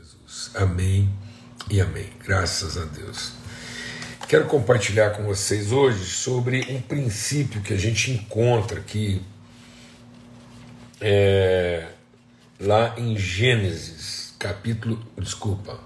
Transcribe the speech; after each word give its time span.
Jesus. 0.00 0.50
Amém 0.54 1.12
e 1.70 1.78
amém. 1.80 2.08
Graças 2.24 2.78
a 2.78 2.84
Deus. 2.86 3.32
Quero 4.26 4.46
compartilhar 4.46 5.10
com 5.10 5.24
vocês 5.24 5.72
hoje 5.72 6.04
sobre 6.04 6.66
um 6.70 6.80
princípio 6.80 7.60
que 7.60 7.74
a 7.74 7.76
gente 7.76 8.10
encontra 8.10 8.80
aqui 8.80 9.20
é, 11.00 11.88
lá 12.58 12.94
em 12.96 13.18
Gênesis, 13.18 14.34
capítulo. 14.38 15.04
Desculpa, 15.18 15.78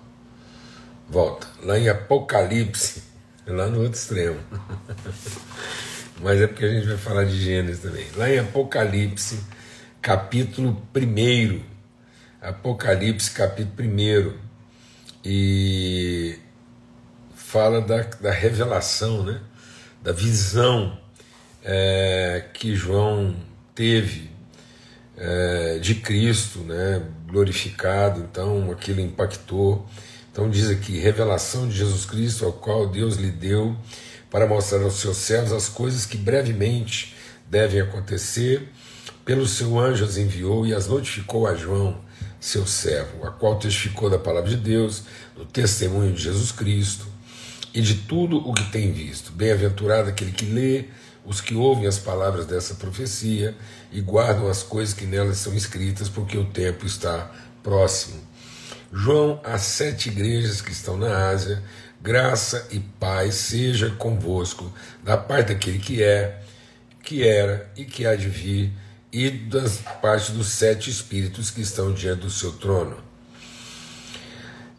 volta. 1.09 1.49
Lá 1.63 1.77
em 1.77 1.89
Apocalipse, 1.89 3.03
lá 3.47 3.67
no 3.67 3.83
outro 3.83 3.99
extremo. 3.99 4.39
Mas 6.23 6.41
é 6.41 6.47
porque 6.47 6.65
a 6.65 6.71
gente 6.71 6.87
vai 6.87 6.99
falar 6.99 7.25
de 7.25 7.37
Gênesis 7.37 7.83
também. 7.83 8.07
Lá 8.15 8.31
em 8.31 8.39
Apocalipse, 8.39 9.41
capítulo 10.01 10.81
1. 10.95 11.74
Apocalipse, 12.45 13.31
capítulo 13.31 13.89
1. 13.89 14.33
E 15.25 16.39
fala 17.35 17.81
da, 17.81 18.03
da 18.03 18.31
revelação, 18.31 19.23
né? 19.23 19.41
da 20.03 20.13
visão 20.13 20.99
é, 21.65 22.45
que 22.53 22.77
João 22.77 23.35
teve 23.75 24.31
é, 25.17 25.79
de 25.79 25.95
Cristo, 25.95 26.59
né? 26.59 27.03
glorificado, 27.27 28.21
então 28.21 28.71
aquilo 28.71 29.01
impactou. 29.01 29.87
Então 30.31 30.51
diz 30.51 30.69
aqui: 30.69 30.99
revelação 30.99 31.67
de 31.67 31.75
Jesus 31.79 32.05
Cristo, 32.05 32.45
ao 32.45 32.53
qual 32.53 32.87
Deus 32.87 33.17
lhe 33.17 33.31
deu 33.31 33.75
para 34.31 34.47
mostrar 34.47 34.83
aos 34.83 34.97
seus 34.97 35.17
servos 35.17 35.53
as 35.53 35.71
coisas 35.71 36.05
que 36.05 36.19
brevemente 36.19 37.17
devem 37.49 37.81
acontecer. 37.81 38.69
Pelo 39.25 39.47
seu 39.47 39.79
anjo 39.79 40.05
as 40.05 40.19
enviou 40.19 40.67
e 40.67 40.75
as 40.75 40.87
notificou 40.87 41.47
a 41.47 41.55
João, 41.55 41.99
seu 42.45 42.67
servo, 42.67 43.27
a 43.27 43.31
qual 43.31 43.59
testificou 43.59 44.11
da 44.11 44.19
palavra 44.19 44.51
de 44.51 44.59
Deus, 44.59 45.05
do 45.35 45.47
testemunho 45.47 46.13
de 46.13 46.25
Jesus 46.25 46.53
Cristo 46.53 47.07
e 47.73 47.81
de 47.81 47.95
tudo 47.95 48.37
o 48.37 48.53
que 48.53 48.71
tem 48.71 48.93
visto. 48.93 49.33
Bem-aventurado 49.33 50.11
aquele 50.11 50.31
que 50.31 50.45
lê, 50.45 50.85
os 51.25 51.41
que 51.41 51.55
ouvem 51.55 51.87
as 51.87 51.99
palavras 51.99 52.45
dessa 52.45 52.75
profecia 52.75 53.57
e 53.91 54.03
guardam 54.03 54.47
as 54.47 54.63
coisas 54.63 54.93
que 54.93 55.07
nelas 55.07 55.39
são 55.39 55.55
escritas, 55.55 56.11
porque 56.11 56.37
o 56.37 56.45
tempo 56.45 56.85
está 56.85 57.31
próximo. 57.63 58.21
João, 58.93 59.41
às 59.43 59.63
sete 59.63 60.11
igrejas 60.11 60.61
que 60.61 60.71
estão 60.71 60.99
na 60.99 61.31
Ásia, 61.31 61.63
graça 61.99 62.69
e 62.71 62.79
paz 62.79 63.37
seja 63.37 63.89
convosco, 63.93 64.71
da 65.03 65.17
parte 65.17 65.55
daquele 65.55 65.79
que 65.79 66.03
é, 66.03 66.43
que 67.03 67.27
era 67.27 67.71
e 67.75 67.87
que 67.87 68.05
há 68.05 68.15
de 68.15 68.29
vir, 68.29 68.71
e 69.15 69.31
das 69.31 69.79
parte 70.03 70.33
dos 70.33 70.49
sete 70.49 70.91
espíritos 70.91 71.49
que 71.49 71.61
estão 71.61 71.93
diante 71.93 72.23
do 72.23 72.31
seu 72.31 72.51
trono. 72.51 72.97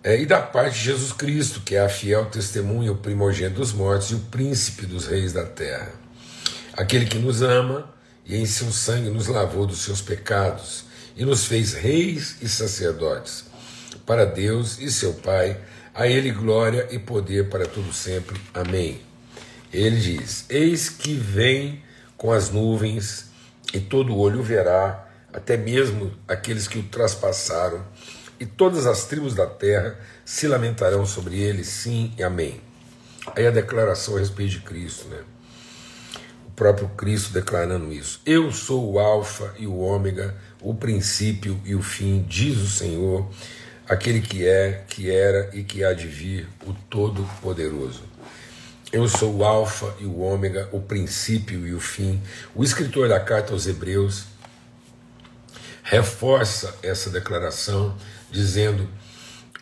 É, 0.03 0.19
e 0.19 0.25
da 0.25 0.41
parte 0.41 0.77
de 0.77 0.83
Jesus 0.83 1.13
Cristo, 1.13 1.61
que 1.61 1.75
é 1.75 1.79
a 1.79 1.87
fiel 1.87 2.25
testemunha, 2.25 2.91
o 2.91 2.97
primogênito 2.97 3.61
dos 3.61 3.71
mortos 3.71 4.11
e 4.11 4.15
o 4.15 4.19
príncipe 4.19 4.85
dos 4.85 5.07
reis 5.07 5.31
da 5.31 5.45
terra. 5.45 5.93
Aquele 6.73 7.05
que 7.05 7.17
nos 7.17 7.41
ama 7.41 7.89
e 8.25 8.35
em 8.35 8.45
seu 8.45 8.69
sangue 8.73 9.09
nos 9.09 9.27
lavou 9.27 9.65
dos 9.65 9.79
seus 9.79 10.01
pecados 10.01 10.83
e 11.15 11.23
nos 11.23 11.45
fez 11.45 11.73
reis 11.73 12.35
e 12.41 12.49
sacerdotes 12.49 13.45
para 14.05 14.25
Deus 14.25 14.79
e 14.79 14.91
seu 14.91 15.13
Pai 15.13 15.57
a 15.93 16.07
Ele 16.07 16.31
glória 16.31 16.89
e 16.91 16.99
poder 16.99 17.47
para 17.47 17.65
todo 17.65 17.93
sempre. 17.93 18.37
Amém. 18.53 18.99
Ele 19.71 19.95
diz: 19.95 20.45
Eis 20.49 20.89
que 20.89 21.13
vem 21.13 21.81
com 22.17 22.33
as 22.33 22.49
nuvens, 22.49 23.24
e 23.73 23.79
todo 23.79 24.17
olho 24.17 24.41
verá, 24.41 25.07
até 25.33 25.57
mesmo 25.57 26.11
aqueles 26.27 26.67
que 26.67 26.79
o 26.79 26.83
traspassaram, 26.83 27.85
e 28.39 28.45
todas 28.45 28.85
as 28.85 29.05
tribos 29.05 29.33
da 29.33 29.47
terra 29.47 29.97
se 30.23 30.47
lamentarão 30.47 31.05
sobre 31.05 31.39
ele, 31.39 31.63
sim 31.63 32.13
e 32.17 32.23
amém. 32.23 32.61
Aí 33.35 33.47
a 33.47 33.51
declaração 33.51 34.15
a 34.15 34.19
respeito 34.19 34.51
de 34.51 34.59
Cristo, 34.59 35.07
né? 35.07 35.19
O 36.47 36.51
próprio 36.51 36.87
Cristo 36.89 37.33
declarando 37.33 37.91
isso. 37.91 38.21
Eu 38.25 38.51
sou 38.51 38.93
o 38.93 38.99
Alfa 38.99 39.53
e 39.57 39.65
o 39.67 39.77
Ômega, 39.77 40.35
o 40.61 40.73
princípio 40.73 41.59
e 41.65 41.75
o 41.75 41.81
fim, 41.81 42.25
diz 42.27 42.57
o 42.57 42.67
Senhor 42.67 43.29
aquele 43.87 44.19
que 44.19 44.47
é, 44.47 44.83
que 44.87 45.09
era 45.09 45.49
e 45.53 45.63
que 45.63 45.83
há 45.83 45.93
de 45.93 46.07
vir, 46.07 46.47
o 46.65 46.73
Todo-Poderoso. 46.89 48.03
Eu 48.95 49.09
sou 49.09 49.35
o 49.35 49.43
Alfa 49.43 49.93
e 49.99 50.05
o 50.05 50.21
Ômega, 50.21 50.69
o 50.71 50.79
princípio 50.79 51.67
e 51.67 51.73
o 51.73 51.81
fim. 51.81 52.23
O 52.55 52.63
escritor 52.63 53.09
da 53.09 53.19
carta 53.19 53.51
aos 53.51 53.67
Hebreus 53.67 54.23
reforça 55.83 56.73
essa 56.81 57.09
declaração, 57.09 57.93
dizendo: 58.31 58.87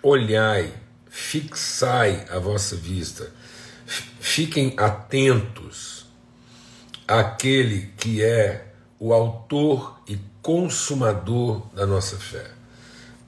Olhai, 0.04 0.72
fixai 1.10 2.28
a 2.30 2.38
vossa 2.38 2.76
vista, 2.76 3.32
fiquem 4.20 4.76
atentos 4.78 6.06
àquele 7.08 7.92
que 7.98 8.22
é 8.22 8.68
o 9.00 9.16
autor 9.16 10.00
e 10.08 10.20
consumador 10.44 11.66
da 11.74 11.88
nossa 11.88 12.18
fé 12.18 12.52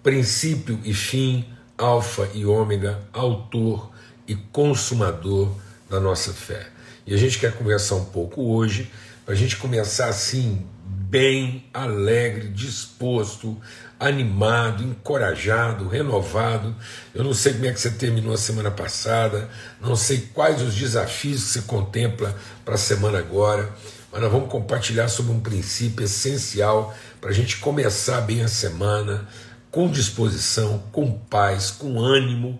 princípio 0.03 0.79
e 0.83 0.93
fim, 0.93 1.43
alfa 1.75 2.29
e 2.35 2.45
ômega, 2.45 3.01
autor 3.11 3.89
e 4.27 4.35
consumador 4.35 5.64
da 5.90 6.00
nossa 6.00 6.34
fé. 6.34 6.68
E 7.06 7.13
a 7.13 7.18
gente 7.18 7.40
quer 7.40 7.53
conversar 7.53 7.96
um 7.96 8.06
pouco 8.06 8.41
hoje, 8.41 8.91
para 9.25 9.34
a 9.34 9.38
gente 9.38 9.57
começar 9.57 10.07
assim, 10.07 10.66
bem, 10.85 11.66
alegre, 11.73 12.50
disposto, 12.50 13.57
animado, 14.00 14.84
encorajado, 14.84 15.88
renovado. 15.88 16.75
Eu 17.13 17.23
não 17.23 17.34
sei 17.34 17.53
como 17.53 17.66
é 17.66 17.72
que 17.72 17.79
você 17.79 17.91
terminou 17.91 18.34
a 18.34 18.38
semana 18.38 18.69
passada, 18.72 19.50
não 19.81 19.96
sei 19.96 20.29
quais 20.34 20.62
os 20.62 20.75
desafios 20.75 21.44
que 21.44 21.50
você 21.50 21.62
contempla 21.62 22.35
para 22.63 22.75
a 22.75 22.78
semana 22.78 23.19
agora, 23.19 23.72
mas 24.12 24.22
nós 24.22 24.31
vamos 24.31 24.50
compartilhar 24.50 25.07
sobre 25.07 25.31
um 25.31 25.40
princípio 25.40 26.06
essencial 26.06 26.96
para 27.22 27.29
a 27.29 27.34
gente 27.34 27.57
começar 27.57 28.22
bem 28.22 28.44
a 28.44 28.47
semana, 28.47 29.28
com 29.72 29.90
disposição, 29.90 30.84
com 30.91 31.12
paz, 31.12 31.72
com 31.72 32.00
ânimo, 32.00 32.59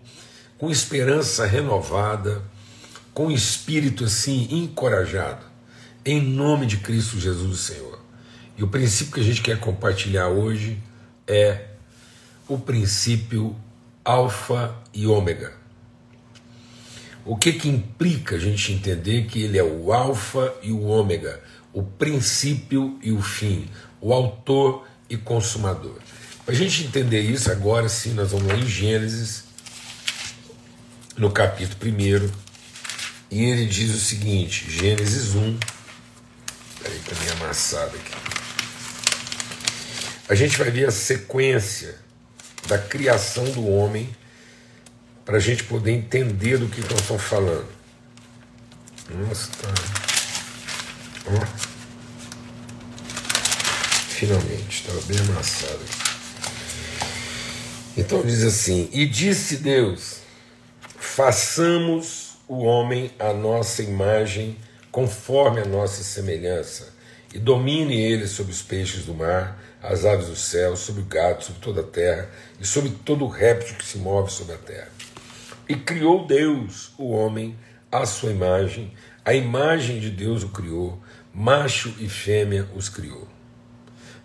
com 0.58 0.70
esperança 0.70 1.46
renovada, 1.46 2.42
com 3.16 3.32
espírito 3.32 4.04
assim 4.04 4.46
encorajado, 4.52 5.46
em 6.04 6.22
nome 6.22 6.66
de 6.66 6.78
Cristo 6.78 7.18
Jesus, 7.18 7.62
Senhor. 7.62 7.98
E 8.58 8.64
o 8.64 8.68
princípio 8.68 9.14
que 9.14 9.22
a 9.22 9.24
gente 9.24 9.42
quer 9.42 9.58
compartilhar 9.58 10.28
hoje 10.28 10.78
é 11.26 11.70
o 12.46 12.58
princípio 12.58 13.56
alfa 14.04 14.76
e 14.94 15.08
ômega. 15.08 15.54
O 17.26 17.38
que 17.38 17.54
que 17.54 17.70
implica 17.70 18.36
a 18.36 18.40
gente 18.40 18.74
entender 18.74 19.28
que 19.28 19.42
ele 19.42 19.58
é 19.58 19.64
o 19.64 19.94
alfa 19.94 20.54
e 20.62 20.74
o 20.74 20.84
ômega, 20.84 21.42
o 21.72 21.84
princípio 21.84 23.00
e 23.02 23.14
o 23.14 23.22
fim, 23.22 23.70
o 24.02 24.14
autor 24.14 24.86
e 25.10 25.16
consumador. 25.16 26.00
Para 26.46 26.54
a 26.54 26.58
gente 26.58 26.84
entender 26.84 27.22
isso, 27.22 27.50
agora 27.50 27.88
sim, 27.88 28.14
nós 28.14 28.32
vamos 28.32 28.48
lá 28.48 28.56
em 28.58 28.68
Gênesis, 28.68 29.46
no 31.18 31.32
capítulo 31.32 31.94
1, 31.94 32.45
e 33.30 33.44
ele 33.44 33.66
diz 33.66 33.94
o 33.94 34.00
seguinte: 34.00 34.70
Gênesis 34.70 35.36
1. 35.36 35.60
Peraí, 36.82 36.98
está 36.98 37.16
meio 37.22 37.34
amassado 37.34 37.96
aqui. 37.96 38.12
A 40.28 40.36
gente 40.36 40.58
vai 40.58 40.72
ver 40.72 40.88
a 40.88 40.92
sequência 40.92 41.96
da 42.68 42.78
criação 42.78 43.46
do 43.52 43.68
homem 43.68 44.10
para 45.24 45.38
a 45.38 45.40
gente 45.40 45.64
poder 45.64 45.92
entender 45.92 46.58
do 46.58 46.68
que 46.68 46.82
nós 46.82 47.02
estamos 47.02 47.24
falando. 47.24 47.68
Nossa, 49.10 49.50
tá. 49.62 49.74
Ó. 51.28 51.66
Finalmente, 54.10 54.70
estava 54.70 55.02
bem 55.02 55.20
amassado 55.20 55.76
aqui. 55.76 56.06
Então 57.98 58.22
diz 58.24 58.44
assim: 58.44 58.90
E 58.92 59.06
disse 59.06 59.58
Deus: 59.58 60.18
façamos 60.98 62.25
o 62.48 62.64
homem 62.64 63.12
à 63.20 63.34
nossa 63.34 63.82
imagem, 63.82 64.58
conforme 64.92 65.62
a 65.62 65.66
nossa 65.66 66.04
semelhança, 66.04 66.94
e 67.34 67.40
domine 67.40 68.00
ele 68.00 68.28
sobre 68.28 68.52
os 68.52 68.62
peixes 68.62 69.06
do 69.06 69.14
mar, 69.14 69.60
as 69.82 70.06
aves 70.06 70.28
do 70.28 70.36
céu, 70.36 70.76
sobre 70.76 71.02
o 71.02 71.06
gado, 71.06 71.44
sobre 71.44 71.62
toda 71.62 71.82
a 71.82 71.84
terra, 71.84 72.30
e 72.60 72.66
sobre 72.66 72.92
todo 73.04 73.28
réptil 73.28 73.76
que 73.76 73.86
se 73.86 73.98
move 73.98 74.32
sobre 74.32 74.56
a 74.56 74.58
terra. 74.58 74.90
E 75.68 75.76
criou 75.76 76.26
Deus 76.26 76.94
o 76.98 77.12
homem 77.12 77.58
à 77.92 78.06
sua 78.06 78.32
imagem, 78.32 78.94
a 79.24 79.34
imagem 79.34 80.00
de 80.00 80.12
Deus 80.12 80.44
o 80.44 80.50
criou, 80.50 81.02
macho 81.34 81.94
e 82.00 82.08
fêmea 82.08 82.68
os 82.76 82.88
criou. 82.88 83.28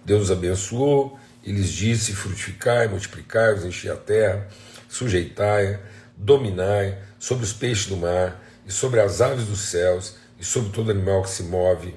Deus 0.04 0.30
abençoou 0.30 1.18
e 1.42 1.50
lhes 1.52 1.72
disse: 1.72 2.12
frutificai, 2.12 2.86
multiplicai-vos, 2.88 3.64
enchi 3.64 3.88
a 3.88 3.96
terra, 3.96 4.46
sujeitai-a, 4.88 5.80
dominai 6.16 6.98
sobre 7.20 7.44
os 7.44 7.52
peixes 7.52 7.86
do 7.86 7.96
mar, 7.96 8.42
e 8.66 8.72
sobre 8.72 8.98
as 9.00 9.20
aves 9.20 9.46
dos 9.46 9.60
céus, 9.60 10.16
e 10.38 10.44
sobre 10.44 10.70
todo 10.70 10.90
animal 10.90 11.22
que 11.22 11.30
se 11.30 11.44
move 11.44 11.94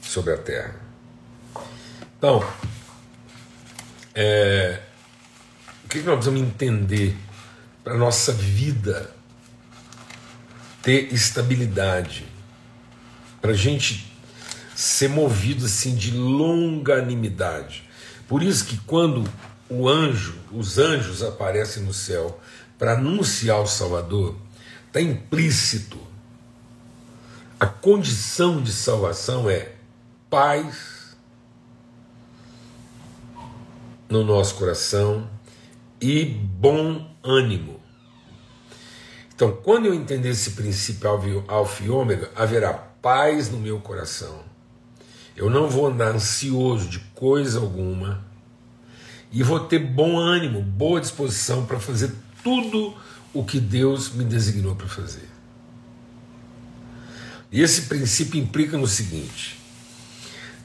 sobre 0.00 0.32
a 0.32 0.38
terra. 0.38 0.76
Então, 2.16 2.42
é, 4.14 4.80
o 5.84 5.88
que 5.88 5.98
nós 5.98 6.14
precisamos 6.14 6.40
entender 6.40 7.16
para 7.82 7.94
a 7.94 7.98
nossa 7.98 8.32
vida 8.32 9.10
ter 10.82 11.12
estabilidade, 11.12 12.26
para 13.40 13.52
a 13.52 13.56
gente 13.56 14.12
ser 14.74 15.08
movido 15.08 15.66
assim 15.66 15.94
de 15.94 16.10
longanimidade. 16.12 17.88
Por 18.28 18.42
isso 18.42 18.64
que 18.66 18.76
quando 18.78 19.24
o 19.68 19.88
anjo, 19.88 20.36
os 20.52 20.78
anjos 20.78 21.22
aparecem 21.22 21.82
no 21.82 21.92
céu 21.92 22.40
para 22.78 22.92
anunciar 22.92 23.60
o 23.60 23.66
Salvador, 23.66 24.36
está 24.94 25.00
implícito. 25.00 25.98
A 27.58 27.66
condição 27.66 28.62
de 28.62 28.72
salvação 28.72 29.50
é 29.50 29.72
paz 30.30 31.16
no 34.08 34.22
nosso 34.22 34.54
coração 34.54 35.28
e 36.00 36.24
bom 36.24 37.10
ânimo. 37.24 37.80
Então, 39.34 39.50
quando 39.50 39.86
eu 39.86 39.94
entender 39.94 40.28
esse 40.28 40.52
princípio 40.52 41.44
alfa 41.48 41.82
e 41.82 41.90
ômega, 41.90 42.30
haverá 42.36 42.72
paz 42.72 43.50
no 43.50 43.58
meu 43.58 43.80
coração. 43.80 44.44
Eu 45.34 45.50
não 45.50 45.68
vou 45.68 45.88
andar 45.88 46.14
ansioso 46.14 46.88
de 46.88 47.00
coisa 47.16 47.58
alguma 47.58 48.24
e 49.32 49.42
vou 49.42 49.58
ter 49.58 49.80
bom 49.80 50.16
ânimo, 50.16 50.62
boa 50.62 51.00
disposição 51.00 51.66
para 51.66 51.80
fazer 51.80 52.12
tudo 52.44 52.94
o 53.34 53.44
que 53.44 53.58
Deus 53.58 54.12
me 54.12 54.24
designou 54.24 54.76
para 54.76 54.86
fazer. 54.86 55.28
E 57.50 57.60
esse 57.60 57.82
princípio 57.82 58.40
implica 58.40 58.78
no 58.78 58.86
seguinte: 58.86 59.58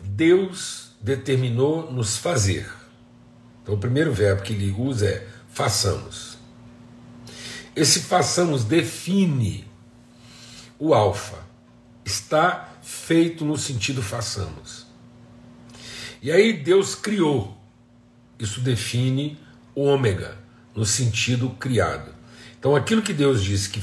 Deus 0.04 0.92
determinou 1.02 1.92
nos 1.92 2.18
fazer. 2.18 2.70
Então, 3.62 3.74
o 3.76 3.78
primeiro 3.78 4.14
verbo 4.14 4.44
que 4.44 4.54
ele 4.54 4.72
usa 4.72 5.08
é 5.08 5.28
façamos. 5.52 6.38
Esse 7.76 8.02
façamos 8.02 8.64
define 8.64 9.68
o 10.78 10.94
alfa. 10.94 11.38
Está 12.04 12.70
feito 12.82 13.46
no 13.46 13.58
sentido 13.58 14.02
façamos. 14.02 14.88
E 16.22 16.32
aí 16.32 16.54
Deus 16.54 16.96
criou. 16.96 17.58
Isso 18.38 18.62
define 18.62 19.38
o 19.76 19.84
ômega, 19.84 20.38
no 20.76 20.86
sentido 20.86 21.50
criado. 21.52 22.19
Então 22.60 22.76
aquilo 22.76 23.02
que 23.02 23.14
Deus 23.14 23.42
disse 23.42 23.70
que 23.70 23.82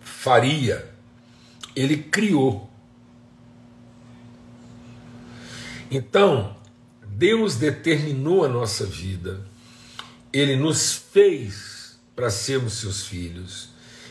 faria, 0.00 0.88
ele 1.74 1.96
criou. 1.96 2.70
Então, 5.90 6.56
Deus 7.06 7.56
determinou 7.56 8.44
a 8.44 8.48
nossa 8.48 8.86
vida, 8.86 9.40
ele 10.32 10.54
nos 10.54 10.92
fez 10.92 11.98
para 12.14 12.30
sermos 12.30 12.74
seus 12.74 13.06
filhos. 13.06 13.70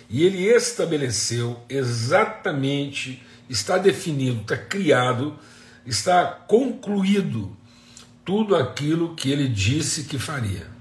E 0.10 0.24
ele 0.24 0.44
estabeleceu 0.44 1.62
exatamente, 1.70 3.24
está 3.50 3.78
definido, 3.78 4.42
está 4.42 4.58
criado, 4.58 5.38
está 5.86 6.26
concluído 6.26 7.56
tudo 8.26 8.56
aquilo 8.56 9.16
que 9.16 9.32
ele 9.32 9.48
disse 9.48 10.06
que 10.06 10.18
faria. 10.18 10.77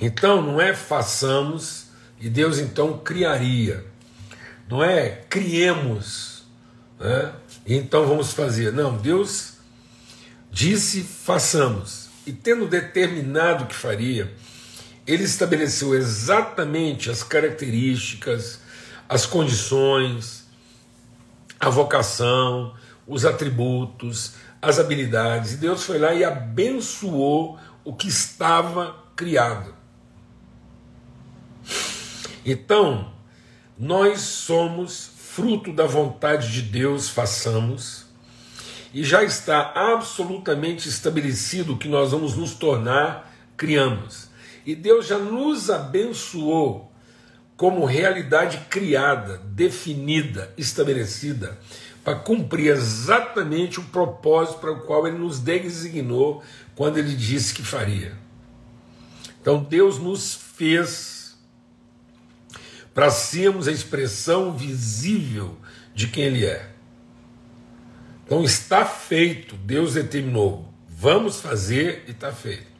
Então 0.00 0.40
não 0.40 0.60
é 0.60 0.74
façamos 0.74 1.86
e 2.18 2.28
Deus 2.28 2.58
então 2.58 2.98
criaria. 2.98 3.84
Não 4.68 4.82
é 4.82 5.24
criemos, 5.28 6.44
né? 6.98 7.32
então 7.66 8.06
vamos 8.06 8.32
fazer. 8.32 8.72
Não, 8.72 8.96
Deus 8.96 9.54
disse 10.50 11.02
façamos 11.02 12.08
e 12.26 12.32
tendo 12.32 12.66
determinado 12.66 13.66
que 13.66 13.74
faria, 13.74 14.32
ele 15.06 15.24
estabeleceu 15.24 15.94
exatamente 15.94 17.10
as 17.10 17.22
características, 17.22 18.60
as 19.08 19.26
condições, 19.26 20.46
a 21.58 21.68
vocação, 21.68 22.74
os 23.06 23.24
atributos, 23.24 24.34
as 24.62 24.78
habilidades. 24.78 25.54
E 25.54 25.56
Deus 25.56 25.82
foi 25.82 25.98
lá 25.98 26.14
e 26.14 26.22
abençoou 26.22 27.58
o 27.84 27.92
que 27.92 28.08
estava 28.08 28.96
criado. 29.16 29.79
Então, 32.50 33.12
nós 33.78 34.22
somos 34.22 35.12
fruto 35.16 35.72
da 35.72 35.86
vontade 35.86 36.50
de 36.50 36.62
Deus, 36.62 37.08
façamos 37.08 38.06
e 38.92 39.04
já 39.04 39.22
está 39.22 39.72
absolutamente 39.72 40.88
estabelecido 40.88 41.76
que 41.76 41.86
nós 41.86 42.10
vamos 42.10 42.36
nos 42.36 42.54
tornar, 42.54 43.32
criamos. 43.56 44.30
E 44.66 44.74
Deus 44.74 45.06
já 45.06 45.16
nos 45.16 45.70
abençoou 45.70 46.92
como 47.56 47.84
realidade 47.84 48.66
criada, 48.68 49.40
definida, 49.44 50.52
estabelecida, 50.58 51.56
para 52.02 52.16
cumprir 52.16 52.72
exatamente 52.72 53.78
o 53.78 53.84
propósito 53.84 54.58
para 54.58 54.72
o 54.72 54.80
qual 54.80 55.06
Ele 55.06 55.18
nos 55.18 55.38
designou 55.38 56.42
quando 56.74 56.98
Ele 56.98 57.14
disse 57.14 57.54
que 57.54 57.62
faria. 57.62 58.12
Então 59.40 59.62
Deus 59.62 60.00
nos 60.00 60.34
fez 60.34 61.19
para 62.94 63.10
sermos 63.10 63.68
a 63.68 63.72
expressão 63.72 64.56
visível 64.56 65.56
de 65.94 66.08
quem 66.08 66.24
Ele 66.24 66.46
é. 66.46 66.70
Então 68.24 68.44
está 68.44 68.84
feito, 68.84 69.56
Deus 69.56 69.94
determinou, 69.94 70.72
vamos 70.88 71.40
fazer 71.40 72.04
e 72.06 72.12
está 72.12 72.32
feito. 72.32 72.70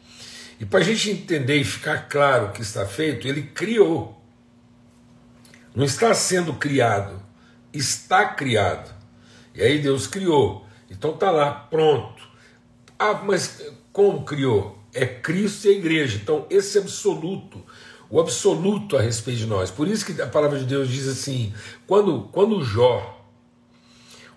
E 0.61 0.65
para 0.67 0.81
a 0.81 0.83
gente 0.83 1.11
entender 1.11 1.57
e 1.57 1.65
ficar 1.65 2.09
claro 2.09 2.53
que 2.53 2.61
está 2.61 2.85
feito, 2.85 3.27
ele 3.27 3.43
criou. 3.43 4.23
Não 5.75 5.85
está 5.85 6.13
sendo 6.13 6.53
criado, 6.55 7.21
está 7.73 8.27
criado. 8.27 8.95
E 9.55 9.63
aí 9.63 9.79
Deus 9.79 10.07
criou. 10.07 10.67
Então 10.91 11.15
está 11.15 11.31
lá, 11.31 11.51
pronto. 11.51 12.23
Ah, 12.99 13.15
mas 13.15 13.63
como 13.91 14.23
criou? 14.25 14.79
É 14.93 15.07
Cristo 15.07 15.67
e 15.67 15.71
a 15.71 15.79
igreja. 15.79 16.19
Então, 16.23 16.47
esse 16.51 16.77
absoluto, 16.77 17.65
o 18.11 18.21
absoluto 18.21 18.97
a 18.97 19.01
respeito 19.01 19.39
de 19.39 19.47
nós. 19.47 19.71
Por 19.71 19.87
isso 19.87 20.05
que 20.05 20.21
a 20.21 20.27
palavra 20.27 20.59
de 20.59 20.65
Deus 20.65 20.89
diz 20.89 21.07
assim: 21.07 21.55
quando, 21.87 22.29
quando 22.33 22.63
Jó 22.63 23.21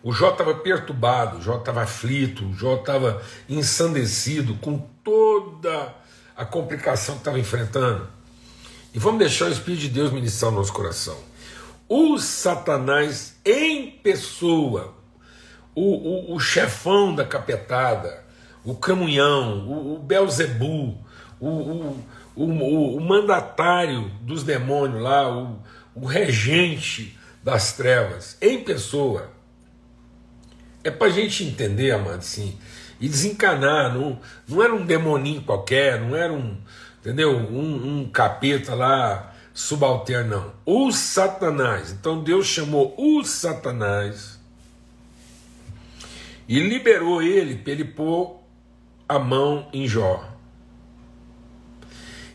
o 0.04 0.12
Jó 0.12 0.32
estava 0.32 0.54
perturbado, 0.56 1.42
Jó 1.42 1.58
estava 1.58 1.84
aflito, 1.84 2.54
Jó 2.54 2.76
estava 2.76 3.22
ensandecido 3.48 4.56
com 4.56 4.78
toda 5.02 5.96
a 6.36 6.44
complicação 6.44 7.16
que 7.16 7.22
estava 7.22 7.40
enfrentando. 7.40 8.06
E 8.94 9.00
vamos 9.00 9.20
deixar 9.20 9.46
o 9.46 9.52
Espírito 9.52 9.80
de 9.84 9.90
Deus 9.90 10.12
ministrar 10.12 10.52
o 10.52 10.56
nosso 10.56 10.74
coração. 10.74 11.16
O 11.88 12.20
Satanás 12.20 13.38
em 13.46 13.92
pessoa, 13.92 14.94
o, 15.74 16.32
o, 16.32 16.36
o 16.36 16.40
chefão 16.40 17.16
da 17.16 17.24
capetada, 17.24 18.26
o 18.66 18.76
camunhão, 18.76 19.66
o, 19.66 19.96
o 19.96 20.00
Belzebu, 20.00 20.98
o, 21.40 21.48
o, 21.48 22.06
o, 22.36 22.46
o, 22.46 23.02
mandatário 23.02 24.10
dos 24.22 24.44
demônios 24.44 25.02
lá, 25.02 25.30
o, 25.30 25.60
o 25.96 26.06
regente 26.06 27.18
das 27.44 27.74
trevas, 27.74 28.38
em 28.42 28.64
pessoa, 28.64 29.32
é 30.84 30.90
para 30.90 31.08
a 31.08 31.12
gente 31.12 31.44
entender, 31.44 31.92
amado, 31.92 32.20
assim, 32.20 32.58
e 33.00 33.08
desencanar. 33.08 33.94
Não, 33.94 34.20
não 34.48 34.64
era 34.64 34.74
um 34.74 34.86
demoninho 34.86 35.42
qualquer, 35.42 36.00
não 36.00 36.16
era 36.16 36.34
um, 36.34 36.58
entendeu? 37.00 37.38
Um, 37.38 38.02
um 38.02 38.10
capeta 38.10 38.74
lá 38.74 39.34
subalterno, 39.54 40.30
não. 40.36 40.54
O 40.66 40.92
Satanás. 40.92 41.92
Então 41.92 42.24
Deus 42.24 42.48
chamou 42.48 42.94
o 42.98 43.24
Satanás 43.24 44.40
e 46.48 46.60
liberou 46.60 47.22
ele 47.22 47.56
para 47.56 47.72
ele 47.72 47.86
pôr 47.86 48.40
a 49.08 49.20
mão 49.20 49.68
em 49.72 49.88
Jó. 49.88 50.33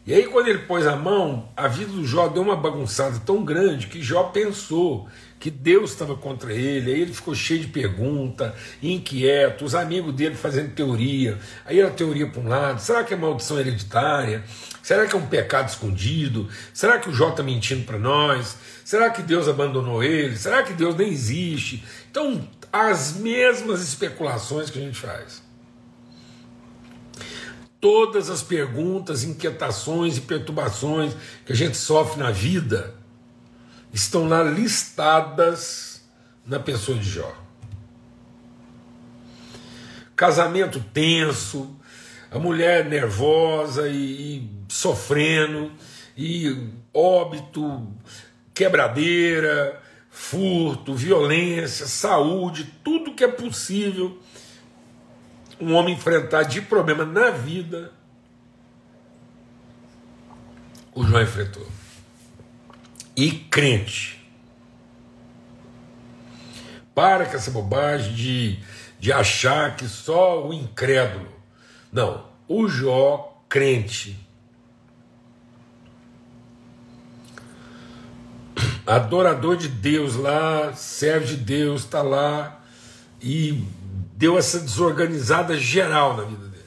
E 0.09 0.15
aí, 0.15 0.25
quando 0.25 0.49
ele 0.49 0.61
pôs 0.61 0.87
a 0.87 0.97
mão, 0.97 1.51
a 1.55 1.69
vida 1.69 1.93
do 1.93 2.03
Jó 2.03 2.29
deu 2.29 2.43
uma 2.43 2.57
bagunçada 2.57 3.21
tão 3.27 3.45
grande 3.45 3.89
que 3.89 4.01
Jó 4.01 4.23
pensou 4.23 5.07
que 5.39 5.51
Deus 5.51 5.91
estava 5.91 6.17
contra 6.17 6.51
ele, 6.51 6.91
aí 6.91 7.03
ele 7.03 7.13
ficou 7.13 7.35
cheio 7.35 7.61
de 7.61 7.67
pergunta, 7.67 8.55
inquieto, 8.83 9.67
os 9.67 9.75
amigos 9.75 10.15
dele 10.15 10.35
fazendo 10.35 10.73
teoria, 10.73 11.37
aí 11.67 11.79
era 11.79 11.91
teoria 11.91 12.27
para 12.27 12.41
um 12.41 12.49
lado, 12.49 12.81
será 12.81 13.05
que 13.05 13.13
é 13.13 13.19
maldição 13.19 13.61
hereditária? 13.61 14.43
Será 14.83 15.07
que 15.07 15.15
é 15.15 15.19
um 15.19 15.27
pecado 15.27 15.69
escondido? 15.69 16.49
Será 16.73 16.99
que 16.99 17.11
o 17.11 17.13
Jó 17.13 17.29
está 17.29 17.43
mentindo 17.43 17.85
para 17.85 17.99
nós? 17.99 18.57
Será 18.87 19.11
que 19.11 19.21
Deus 19.21 19.47
abandonou 19.47 20.03
ele? 20.03 20.39
Será 20.39 20.63
que 20.63 20.73
Deus 20.73 20.97
nem 20.97 21.11
existe? 21.11 21.85
Então, 22.11 22.49
as 22.73 23.13
mesmas 23.13 23.83
especulações 23.83 24.71
que 24.71 24.79
a 24.79 24.83
gente 24.83 24.99
faz. 24.99 25.47
Todas 27.81 28.29
as 28.29 28.43
perguntas, 28.43 29.23
inquietações 29.23 30.17
e 30.17 30.23
perturbações 30.23 31.15
que 31.47 31.53
a 31.53 31.57
gente 31.57 31.77
sofre 31.77 32.21
na 32.21 32.31
vida, 32.31 32.95
estão 33.93 34.29
lá 34.29 34.43
listadas 34.43 36.03
na 36.45 36.59
pessoa 36.59 36.99
de 36.99 37.09
Jó. 37.09 37.35
Casamento 40.17 40.81
tenso, 40.93 41.77
a 42.31 42.39
mulher 42.39 42.85
nervosa 42.87 43.89
e, 43.89 44.39
e 44.39 44.51
sofrendo, 44.69 45.71
e 46.17 46.71
óbito, 46.93 47.87
quebradeira, 48.53 49.81
furto, 50.11 50.95
violência, 50.95 51.87
saúde, 51.87 52.75
tudo 52.83 53.15
que 53.15 53.23
é 53.23 53.29
possível 53.29 54.19
um 55.61 55.75
homem 55.75 55.95
enfrentar 55.95 56.45
de 56.45 56.61
problema 56.61 57.05
na 57.05 57.31
vida, 57.31 57.93
o 60.95 61.05
João 61.05 61.23
enfrentou. 61.23 61.67
E 63.17 63.31
crente. 63.31 64.19
Para 66.95 67.27
com 67.27 67.37
essa 67.37 67.51
bobagem 67.51 68.15
de, 68.15 68.59
de 68.99 69.13
achar 69.13 69.77
que 69.77 69.89
só 69.89 70.47
o 70.47 70.53
incrédulo. 70.53 71.29
Não, 71.93 72.25
o 72.49 72.69
Jó 72.69 73.43
crente. 73.49 74.19
Adorador 78.87 79.57
de 79.57 79.69
Deus 79.69 80.17
lá, 80.17 80.73
serve 80.73 81.27
de 81.27 81.37
Deus, 81.37 81.83
está 81.83 82.03
lá 82.03 82.61
e 83.21 83.65
deu 84.19 84.37
essa 84.37 84.59
desorganizada 84.59 85.57
geral 85.57 86.17
na 86.17 86.25
vida 86.25 86.49
dele. 86.49 86.65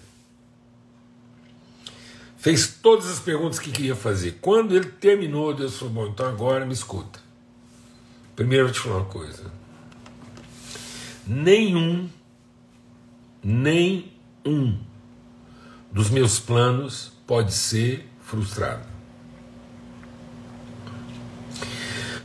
Fez 2.38 2.80
todas 2.82 3.12
as 3.12 3.20
perguntas 3.20 3.60
que 3.60 3.70
queria 3.70 3.96
fazer. 3.96 4.38
Quando 4.40 4.74
ele 4.74 4.86
terminou, 4.86 5.54
Deus 5.54 5.78
falou: 5.78 5.94
Bom, 5.94 6.08
então 6.08 6.26
agora 6.26 6.66
me 6.66 6.74
escuta. 6.74 7.20
Primeiro 8.38 8.64
eu 8.64 8.68
vou 8.70 8.74
te 8.74 8.80
falar 8.80 8.98
uma 9.00 9.06
coisa. 9.06 9.52
Nenhum, 11.28 12.10
nenhum 13.44 14.80
dos 15.92 16.10
meus 16.10 16.40
planos 16.40 17.12
pode 17.28 17.54
ser 17.54 18.10
frustrado. 18.22 18.88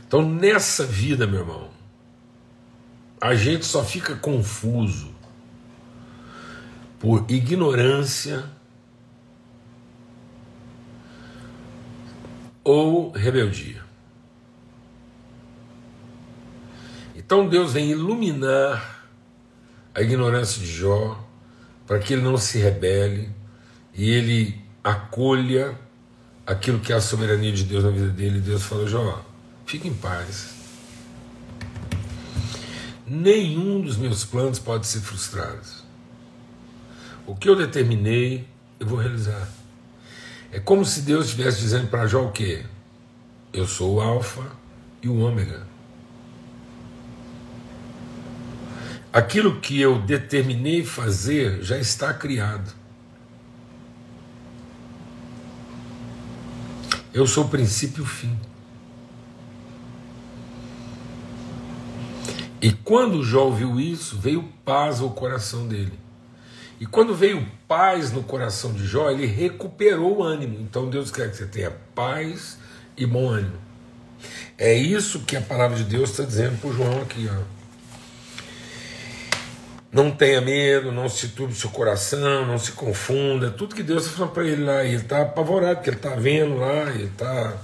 Então, 0.07 0.21
nessa 0.21 0.85
vida, 0.85 1.27
meu 1.27 1.41
irmão, 1.41 1.69
a 3.19 3.35
gente 3.35 3.65
só 3.65 3.83
fica 3.83 4.15
confuso 4.15 5.16
por 6.99 7.25
ignorância 7.29 8.45
ou 12.63 13.11
rebeldia. 13.11 13.83
Então 17.15 17.47
Deus 17.47 17.73
vem 17.73 17.91
iluminar 17.91 19.05
a 19.93 20.01
ignorância 20.01 20.61
de 20.61 20.71
Jó 20.71 21.23
para 21.85 21.99
que 21.99 22.13
ele 22.13 22.21
não 22.21 22.37
se 22.37 22.57
rebele 22.57 23.29
e 23.93 24.09
ele 24.09 24.61
acolha 24.83 25.77
aquilo 26.45 26.79
que 26.79 26.93
é 26.93 26.95
a 26.95 27.01
soberania 27.01 27.51
de 27.51 27.63
Deus 27.63 27.83
na 27.83 27.89
vida 27.89 28.09
dele. 28.09 28.39
Deus 28.39 28.63
fala: 28.63 28.87
Jó, 28.87 29.25
fique 29.65 29.87
em 29.87 29.93
paz. 29.93 30.55
Nenhum 33.05 33.81
dos 33.81 33.97
meus 33.97 34.25
planos 34.25 34.59
pode 34.59 34.85
ser 34.87 34.99
frustrado. 34.99 35.86
O 37.27 37.35
que 37.35 37.49
eu 37.49 37.57
determinei, 37.57 38.47
eu 38.79 38.87
vou 38.87 38.97
realizar. 38.97 39.49
É 40.49 40.61
como 40.61 40.85
se 40.85 41.01
Deus 41.01 41.25
estivesse 41.25 41.59
dizendo 41.59 41.89
para 41.89 42.07
Jó 42.07 42.23
o 42.23 42.31
quê? 42.31 42.65
Eu 43.51 43.67
sou 43.67 43.95
o 43.95 44.01
Alfa 44.01 44.49
e 45.03 45.09
o 45.09 45.19
Ômega. 45.19 45.67
Aquilo 49.11 49.59
que 49.59 49.79
eu 49.81 49.99
determinei 49.99 50.85
fazer 50.85 51.61
já 51.61 51.77
está 51.77 52.13
criado. 52.13 52.73
Eu 57.13 57.27
sou 57.27 57.43
o 57.43 57.49
princípio 57.49 58.01
e 58.01 58.03
o 58.03 58.05
fim. 58.05 58.39
E 62.61 62.71
quando 62.71 63.23
Jó 63.23 63.45
ouviu 63.45 63.79
isso, 63.79 64.17
veio 64.17 64.43
paz 64.63 65.01
ao 65.01 65.09
coração 65.09 65.67
dele. 65.67 66.06
E 66.79 66.85
quando 66.85 67.15
veio 67.15 67.45
paz 67.67 68.11
no 68.11 68.21
coração 68.23 68.71
de 68.71 68.85
Jó, 68.85 69.09
ele 69.09 69.25
recuperou 69.25 70.17
o 70.17 70.23
ânimo. 70.23 70.59
Então 70.61 70.89
Deus 70.89 71.09
quer 71.09 71.29
que 71.31 71.37
você 71.37 71.45
tenha 71.45 71.71
paz 71.95 72.57
e 72.95 73.05
bom 73.05 73.29
ânimo. 73.29 73.57
É 74.57 74.73
isso 74.73 75.21
que 75.21 75.35
a 75.35 75.41
palavra 75.41 75.77
de 75.77 75.83
Deus 75.83 76.11
está 76.11 76.23
dizendo 76.23 76.59
para 76.59 76.69
o 76.69 76.73
João 76.73 77.01
aqui. 77.01 77.29
Ó. 77.31 77.57
Não 79.91 80.11
tenha 80.11 80.41
medo, 80.41 80.91
não 80.91 81.09
se 81.09 81.29
turbe 81.29 81.55
seu 81.55 81.69
coração, 81.69 82.45
não 82.45 82.57
se 82.59 82.71
confunda. 82.73 83.49
Tudo 83.49 83.75
que 83.75 83.83
Deus 83.83 84.05
está 84.05 84.17
falando 84.17 84.33
para 84.33 84.45
ele 84.45 84.63
lá. 84.63 84.83
Ele 84.83 84.97
está 84.97 85.21
apavorado, 85.21 85.75
porque 85.75 85.89
ele 85.89 85.97
está 85.97 86.15
vendo 86.15 86.57
lá, 86.57 86.89
ele, 86.91 87.11
tá, 87.17 87.57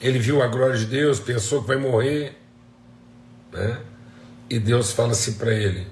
ele 0.00 0.18
viu 0.18 0.42
a 0.42 0.46
glória 0.46 0.76
de 0.76 0.86
Deus, 0.86 1.20
pensou 1.20 1.62
que 1.62 1.68
vai 1.68 1.76
morrer. 1.76 2.36
Né? 3.52 3.78
E 4.50 4.58
Deus 4.58 4.92
fala 4.92 5.12
assim 5.12 5.34
para 5.34 5.52
ele: 5.54 5.86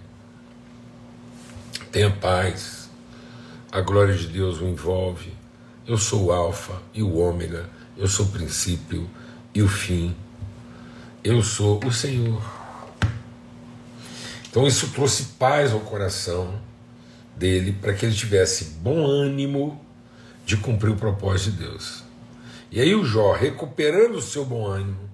Tenha 1.96 2.10
paz. 2.10 2.90
A 3.72 3.80
glória 3.80 4.14
de 4.14 4.26
Deus 4.26 4.60
o 4.60 4.66
envolve. 4.66 5.32
Eu 5.86 5.96
sou 5.96 6.24
o 6.24 6.30
Alfa 6.30 6.74
e 6.92 7.02
o 7.02 7.16
Ômega. 7.16 7.70
Eu 7.96 8.06
sou 8.06 8.26
o 8.26 8.28
princípio 8.28 9.08
e 9.54 9.62
o 9.62 9.66
fim. 9.66 10.14
Eu 11.24 11.42
sou 11.42 11.82
o 11.82 11.90
Senhor. 11.90 12.42
Então 14.46 14.66
isso 14.66 14.88
trouxe 14.88 15.24
paz 15.38 15.72
ao 15.72 15.80
coração 15.80 16.60
dele 17.34 17.72
para 17.72 17.94
que 17.94 18.04
ele 18.04 18.14
tivesse 18.14 18.76
bom 18.82 19.06
ânimo 19.06 19.82
de 20.44 20.58
cumprir 20.58 20.90
o 20.90 20.96
propósito 20.96 21.52
de 21.52 21.64
Deus. 21.64 22.04
E 22.70 22.78
aí 22.78 22.94
o 22.94 23.06
Jó, 23.06 23.32
recuperando 23.32 24.16
o 24.16 24.22
seu 24.22 24.44
bom 24.44 24.66
ânimo, 24.66 25.08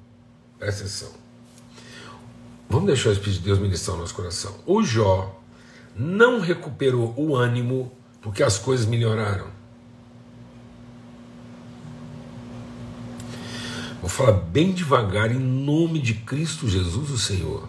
presta 0.59 0.81
atenção. 0.81 1.13
Vamos 2.69 2.89
deixar 2.89 3.11
o 3.11 3.13
Espírito 3.13 3.39
de 3.39 3.45
Deus 3.45 3.61
ministrar 3.61 3.97
o 3.97 4.01
nosso 4.01 4.15
coração. 4.17 4.57
O 4.67 4.83
Jó 4.83 5.42
não 5.97 6.41
recuperou 6.41 7.15
o 7.17 7.37
ânimo 7.37 7.93
porque 8.21 8.43
as 8.43 8.59
coisas 8.59 8.87
melhoraram. 8.87 9.47
Vou 14.01 14.11
falar 14.11 14.33
bem 14.33 14.73
devagar 14.73 15.31
em 15.31 15.39
nome 15.39 16.01
de 16.01 16.15
Cristo 16.15 16.69
Jesus, 16.69 17.11
o 17.11 17.19
Senhor. 17.19 17.69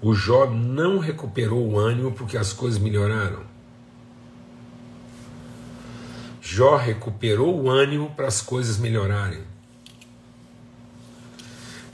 O 0.00 0.14
Jó 0.14 0.50
não 0.50 0.98
recuperou 0.98 1.64
o 1.68 1.78
ânimo 1.78 2.12
porque 2.12 2.36
as 2.36 2.52
coisas 2.52 2.80
melhoraram. 2.80 3.40
Jó 6.40 6.76
recuperou 6.76 7.62
o 7.62 7.70
ânimo 7.70 8.10
para 8.16 8.26
as 8.26 8.40
coisas 8.40 8.78
melhorarem. 8.78 9.40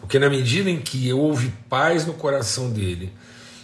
Porque 0.01 0.19
na 0.19 0.31
medida 0.31 0.71
em 0.71 0.81
que 0.81 1.13
houve 1.13 1.53
paz 1.69 2.07
no 2.07 2.15
coração 2.15 2.71
dele, 2.71 3.13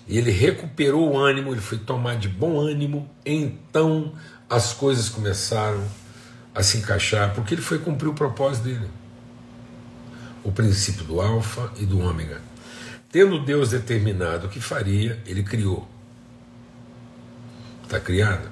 ele 0.09 0.31
recuperou 0.31 1.13
o 1.13 1.19
ânimo, 1.19 1.53
ele 1.53 1.61
foi 1.61 1.79
tomar 1.79 2.17
de 2.17 2.29
bom 2.29 2.61
ânimo, 2.61 3.09
então 3.25 4.13
as 4.49 4.73
coisas 4.73 5.09
começaram 5.09 5.83
a 6.55 6.63
se 6.63 6.79
encaixar, 6.79 7.35
porque 7.35 7.55
ele 7.55 7.63
foi 7.63 7.79
cumprir 7.79 8.09
o 8.09 8.15
propósito 8.15 8.65
dele. 8.65 8.89
O 10.45 10.53
princípio 10.53 11.05
do 11.05 11.21
Alfa 11.21 11.73
e 11.79 11.87
do 11.87 11.99
Ômega. 11.99 12.41
Tendo 13.11 13.43
Deus 13.43 13.71
determinado 13.71 14.47
o 14.47 14.51
que 14.51 14.61
faria, 14.61 15.21
ele 15.27 15.43
criou. 15.43 15.89
Está 17.83 17.99
criado. 17.99 18.49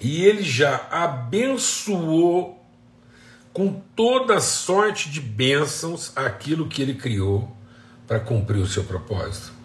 E 0.00 0.24
ele 0.24 0.42
já 0.42 0.86
abençoou 0.90 2.62
com 3.52 3.80
toda 3.94 4.40
sorte 4.40 5.10
de 5.10 5.20
bênçãos 5.20 6.12
aquilo 6.16 6.68
que 6.68 6.82
ele 6.82 6.94
criou 6.94 7.56
para 8.06 8.20
cumprir 8.20 8.58
o 8.58 8.66
seu 8.66 8.84
propósito. 8.84 9.61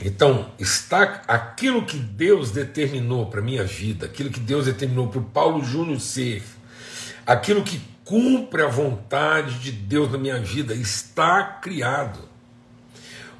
Então, 0.00 0.52
está 0.58 1.22
aquilo 1.26 1.84
que 1.84 1.98
Deus 1.98 2.52
determinou 2.52 3.26
para 3.26 3.40
a 3.40 3.42
minha 3.42 3.64
vida, 3.64 4.06
aquilo 4.06 4.30
que 4.30 4.38
Deus 4.38 4.66
determinou 4.66 5.08
para 5.08 5.18
o 5.18 5.24
Paulo 5.24 5.64
Júnior 5.64 6.00
ser, 6.00 6.42
aquilo 7.26 7.64
que 7.64 7.80
cumpre 8.04 8.62
a 8.62 8.68
vontade 8.68 9.58
de 9.58 9.72
Deus 9.72 10.10
na 10.10 10.18
minha 10.18 10.38
vida, 10.38 10.72
está 10.72 11.42
criado. 11.42 12.20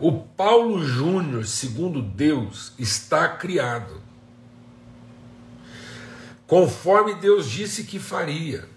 O 0.01 0.13
Paulo 0.13 0.85
Júnior, 0.85 1.47
segundo 1.47 2.03
Deus, 2.03 2.73
está 2.79 3.29
criado. 3.29 4.03
Conforme 6.47 7.15
Deus 7.15 7.49
disse 7.49 7.85
que 7.85 7.99
faria. 7.99 8.69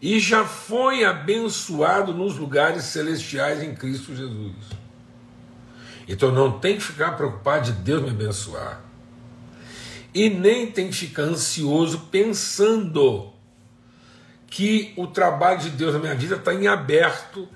E 0.00 0.20
já 0.20 0.44
foi 0.44 1.04
abençoado 1.04 2.14
nos 2.14 2.36
lugares 2.36 2.84
celestiais 2.84 3.62
em 3.62 3.74
Cristo 3.74 4.14
Jesus. 4.14 4.54
Então 6.08 6.32
não 6.32 6.58
tem 6.58 6.76
que 6.76 6.82
ficar 6.82 7.12
preocupado 7.12 7.66
de 7.66 7.72
Deus 7.72 8.02
me 8.02 8.10
abençoar. 8.10 8.80
E 10.14 10.30
nem 10.30 10.70
tem 10.70 10.88
que 10.88 10.96
ficar 10.96 11.22
ansioso 11.22 12.08
pensando 12.10 13.30
que 14.46 14.94
o 14.96 15.06
trabalho 15.06 15.60
de 15.60 15.70
Deus 15.70 15.92
na 15.92 16.00
minha 16.00 16.14
vida 16.14 16.36
está 16.36 16.54
em 16.54 16.66
aberto 16.66 17.46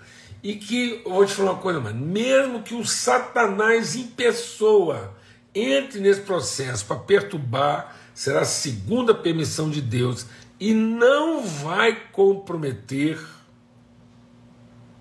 e 0.43 0.57
que, 0.57 1.01
vou 1.05 1.25
te 1.25 1.33
falar 1.33 1.53
uma 1.53 1.61
coisa, 1.61 1.81
mano, 1.81 2.05
mesmo 2.05 2.63
que 2.63 2.75
o 2.75 2.85
Satanás 2.85 3.97
em 3.97 4.07
pessoa 4.09 5.17
entre 5.55 6.01
nesse 6.01 6.21
processo 6.21 6.85
para 6.85 6.97
perturbar, 6.97 7.97
será 8.15 8.41
a 8.41 8.45
segunda 8.45 9.15
permissão 9.15 9.71
de 9.71 9.81
Deus 9.81 10.27
e 10.61 10.75
não 10.75 11.43
vai 11.43 11.97
comprometer 12.13 13.19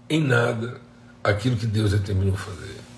em 0.10 0.22
nada 0.22 0.82
aquilo 1.24 1.56
que 1.56 1.66
Deus 1.66 1.92
determinou 1.92 2.36
fazer. 2.36 2.91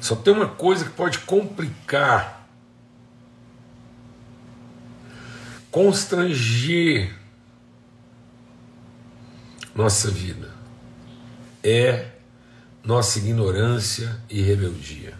Só 0.00 0.14
tem 0.16 0.32
uma 0.32 0.48
coisa 0.48 0.84
que 0.84 0.90
pode 0.90 1.18
complicar, 1.20 2.48
constranger 5.70 7.14
nossa 9.74 10.10
vida. 10.10 10.50
É 11.62 12.10
nossa 12.84 13.18
ignorância 13.18 14.20
e 14.30 14.40
rebeldia. 14.40 15.14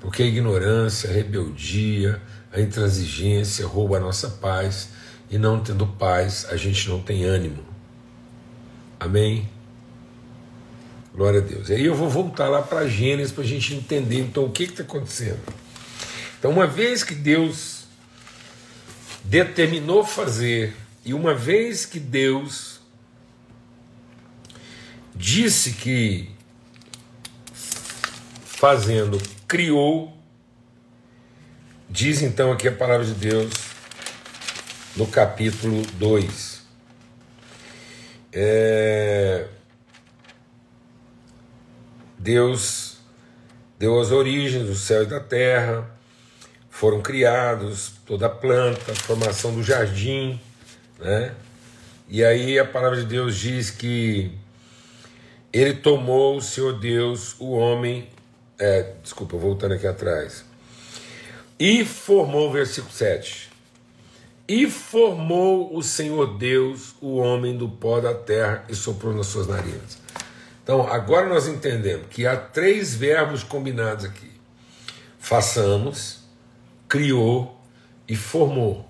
Porque 0.00 0.22
a 0.22 0.26
ignorância, 0.26 1.10
a 1.10 1.12
rebeldia, 1.12 2.22
a 2.52 2.60
intransigência 2.60 3.66
rouba 3.66 3.98
a 3.98 4.00
nossa 4.00 4.30
paz, 4.30 4.90
e 5.30 5.36
não 5.36 5.60
tendo 5.60 5.86
paz, 5.86 6.46
a 6.50 6.56
gente 6.56 6.88
não 6.88 7.02
tem 7.02 7.24
ânimo. 7.24 7.62
Amém? 8.98 9.48
Glória 11.18 11.40
a 11.40 11.42
Deus. 11.42 11.68
E 11.68 11.72
aí 11.72 11.84
eu 11.84 11.96
vou 11.96 12.08
voltar 12.08 12.46
lá 12.46 12.62
para 12.62 12.86
Gênesis 12.86 13.32
para 13.32 13.42
a 13.42 13.46
gente 13.46 13.74
entender 13.74 14.20
então 14.20 14.44
o 14.44 14.52
que 14.52 14.62
está 14.62 14.84
acontecendo. 14.84 15.40
Então, 16.38 16.52
uma 16.52 16.64
vez 16.64 17.02
que 17.02 17.12
Deus 17.12 17.88
determinou 19.24 20.04
fazer, 20.04 20.76
e 21.04 21.12
uma 21.12 21.34
vez 21.34 21.84
que 21.84 21.98
Deus 21.98 22.78
disse 25.12 25.72
que 25.72 26.30
fazendo, 28.44 29.20
criou, 29.48 30.16
diz 31.90 32.22
então 32.22 32.52
aqui 32.52 32.68
a 32.68 32.72
palavra 32.72 33.04
de 33.04 33.14
Deus 33.14 33.52
no 34.94 35.04
capítulo 35.04 35.82
2. 35.98 36.62
É, 38.32 39.48
Deus 42.18 42.98
deu 43.78 44.00
as 44.00 44.10
origens 44.10 44.66
do 44.66 44.74
céu 44.74 45.04
e 45.04 45.06
da 45.06 45.20
terra, 45.20 45.88
foram 46.68 47.00
criados 47.00 47.92
toda 48.04 48.26
a 48.26 48.30
planta, 48.30 48.92
a 48.92 48.94
formação 48.94 49.54
do 49.54 49.62
jardim, 49.62 50.40
né? 50.98 51.34
E 52.08 52.24
aí 52.24 52.58
a 52.58 52.64
palavra 52.64 52.98
de 52.98 53.06
Deus 53.06 53.36
diz 53.36 53.70
que 53.70 54.32
ele 55.52 55.74
tomou 55.74 56.36
o 56.36 56.40
Senhor 56.40 56.78
Deus, 56.78 57.36
o 57.38 57.52
homem, 57.52 58.08
é, 58.58 58.94
desculpa, 59.02 59.36
voltando 59.36 59.74
aqui 59.74 59.86
atrás. 59.86 60.44
E 61.58 61.84
formou, 61.84 62.50
versículo 62.52 62.92
7. 62.92 63.50
E 64.46 64.66
formou 64.70 65.76
o 65.76 65.82
Senhor 65.82 66.38
Deus 66.38 66.94
o 67.00 67.16
homem 67.16 67.56
do 67.56 67.68
pó 67.68 68.00
da 68.00 68.14
terra 68.14 68.64
e 68.68 68.74
soprou 68.74 69.12
nas 69.14 69.26
suas 69.26 69.46
narinas. 69.46 69.98
Então, 70.68 70.86
agora 70.86 71.26
nós 71.26 71.48
entendemos 71.48 72.08
que 72.10 72.26
há 72.26 72.36
três 72.36 72.94
verbos 72.94 73.42
combinados 73.42 74.04
aqui: 74.04 74.30
façamos, 75.18 76.24
criou 76.86 77.58
e 78.06 78.14
formou. 78.14 78.86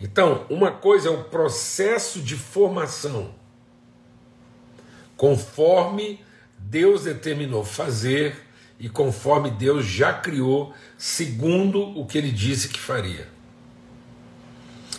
Então, 0.00 0.44
uma 0.50 0.72
coisa 0.72 1.08
é 1.08 1.12
o 1.12 1.22
processo 1.22 2.20
de 2.20 2.34
formação, 2.34 3.32
conforme 5.16 6.20
Deus 6.58 7.04
determinou 7.04 7.64
fazer 7.64 8.44
e 8.76 8.88
conforme 8.88 9.52
Deus 9.52 9.86
já 9.86 10.12
criou, 10.12 10.74
segundo 10.98 11.96
o 11.96 12.04
que 12.04 12.18
ele 12.18 12.32
disse 12.32 12.68
que 12.68 12.80
faria. 12.80 13.28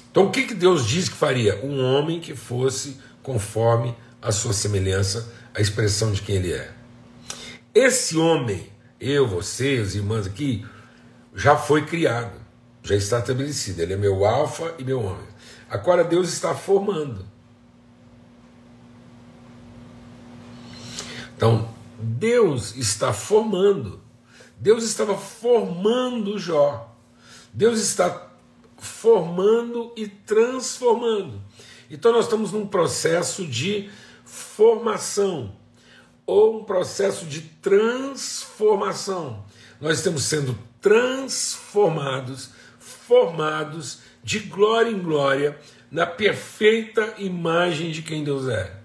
Então, 0.10 0.28
o 0.28 0.32
que, 0.32 0.44
que 0.44 0.54
Deus 0.54 0.88
disse 0.88 1.12
que 1.12 1.18
faria? 1.18 1.60
Um 1.66 1.84
homem 1.84 2.22
que 2.22 2.34
fosse 2.34 2.98
conforme 3.22 3.94
a 4.22 4.32
sua 4.32 4.54
semelhança, 4.54 5.34
a 5.58 5.62
expressão 5.62 6.12
de 6.12 6.22
quem 6.22 6.36
ele 6.36 6.54
é. 6.54 6.72
Esse 7.74 8.16
homem, 8.16 8.72
eu, 9.00 9.28
você, 9.28 9.80
os 9.80 9.96
irmãos 9.96 10.28
aqui, 10.28 10.64
já 11.34 11.58
foi 11.58 11.84
criado, 11.84 12.40
já 12.84 12.96
está 12.96 13.18
estabelecido. 13.18 13.82
Ele 13.82 13.94
é 13.94 13.98
meu 13.98 14.24
alfa 14.24 14.76
e 14.78 14.84
meu 14.84 15.02
homem. 15.02 15.28
Agora 15.68 16.04
Deus 16.04 16.32
está 16.32 16.54
formando. 16.54 17.26
Então, 21.36 21.74
Deus 21.98 22.76
está 22.76 23.12
formando. 23.12 24.00
Deus 24.60 24.84
estava 24.84 25.18
formando 25.18 26.38
Jó. 26.38 26.96
Deus 27.52 27.80
está 27.80 28.30
formando 28.78 29.92
e 29.98 30.08
transformando. 30.08 31.42
Então 31.90 32.12
nós 32.12 32.26
estamos 32.26 32.52
num 32.52 32.68
processo 32.68 33.44
de 33.48 33.90
formação 34.28 35.56
ou 36.26 36.60
um 36.60 36.64
processo 36.66 37.26
de 37.26 37.42
transformação. 37.42 39.46
Nós 39.80 40.00
estamos 40.00 40.24
sendo 40.24 40.58
transformados, 40.82 42.50
formados 42.78 44.00
de 44.24 44.40
glória 44.40 44.92
em 44.92 45.00
glória 45.00 45.58
na 45.90 46.06
perfeita 46.06 47.16
imagem 47.18 47.92
de 47.92 48.02
quem 48.02 48.24
Deus 48.24 48.50
é. 48.50 48.76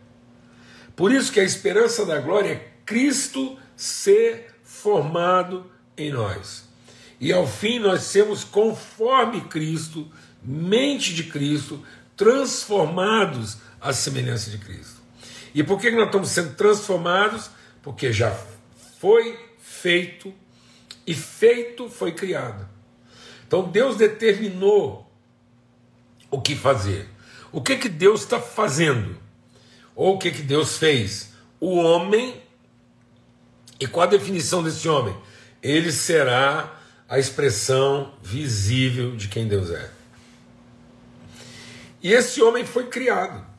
Por 0.95 1.11
isso 1.11 1.33
que 1.33 1.41
a 1.41 1.45
esperança 1.45 2.07
da 2.07 2.21
glória 2.21 2.51
é 2.51 2.73
Cristo 2.87 3.59
ser 3.77 4.55
formado 4.63 5.67
em 5.97 6.13
nós. 6.13 6.65
E 7.21 7.33
ao 7.33 7.47
fim 7.47 7.81
nós 7.81 8.03
sermos 8.03 8.45
conforme 8.45 9.43
Cristo, 9.43 10.09
mente 10.43 11.13
de 11.13 11.25
Cristo, 11.25 11.85
transformados 12.17 13.59
à 13.81 13.93
semelhança 13.93 14.51
de 14.51 14.59
Cristo. 14.59 15.02
E 15.55 15.63
por 15.63 15.81
que 15.81 15.91
nós 15.91 16.07
estamos 16.07 16.29
sendo 16.31 16.55
transformados? 16.55 17.51
Porque 17.83 18.13
já 18.13 18.37
foi 18.99 19.39
feito 19.61 20.33
e 21.07 21.15
feito 21.15 21.89
foi 21.89 22.13
criado. 22.13 22.69
Então 23.47 23.65
Deus 23.69 23.97
determinou 23.97 25.11
o 26.31 26.41
que 26.41 26.55
fazer. 26.57 27.09
O 27.51 27.61
que 27.61 27.77
que 27.77 27.89
Deus 27.89 28.23
está 28.23 28.41
fazendo? 28.41 29.19
Ou 29.95 30.15
o 30.15 30.19
que 30.19 30.31
que 30.31 30.43
Deus 30.43 30.79
fez? 30.79 31.33
O 31.61 31.77
homem 31.77 32.43
e 33.79 33.87
qual 33.87 34.07
a 34.07 34.11
definição 34.11 34.63
desse 34.63 34.89
homem? 34.89 35.15
Ele 35.63 35.93
será 35.93 36.81
a 37.09 37.19
expressão 37.19 38.15
visível 38.23 39.15
de 39.17 39.29
quem 39.29 39.47
Deus 39.47 39.71
é. 39.71 39.91
E 42.03 42.13
esse 42.13 42.41
homem 42.41 42.65
foi 42.65 42.87
criado. 42.87 43.52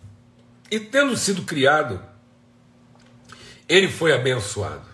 E 0.74 0.80
tendo 0.80 1.16
sido 1.16 1.44
criado, 1.44 2.02
ele 3.70 3.88
foi 3.88 4.12
abençoado. 4.12 4.88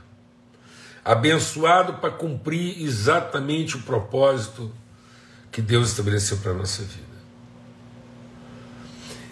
Abençoado 1.06 1.94
para 1.94 2.12
cumprir 2.12 2.82
exatamente 2.84 3.78
o 3.78 3.84
propósito 3.84 4.74
que 5.50 5.62
Deus 5.62 5.90
estabeleceu 5.92 6.38
para 6.40 6.52
a 6.52 6.56
nossa 6.56 6.84
vida. 6.84 7.04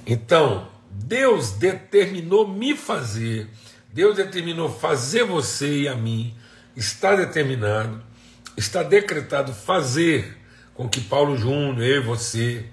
Então, 0.06 0.70
Deus 0.90 1.52
determinou 1.52 2.48
me 2.48 2.78
fazer 2.78 3.50
Deus 3.98 4.16
determinou 4.16 4.70
fazer 4.70 5.24
você 5.24 5.82
e 5.82 5.88
a 5.88 5.96
mim, 5.96 6.36
está 6.76 7.16
determinado, 7.16 8.00
está 8.56 8.84
decretado 8.84 9.52
fazer 9.52 10.38
com 10.76 10.88
que 10.88 11.02
Paulo 11.02 11.36
Júnior, 11.36 11.82
eu 11.82 12.02
e 12.04 12.06
você, 12.06 12.70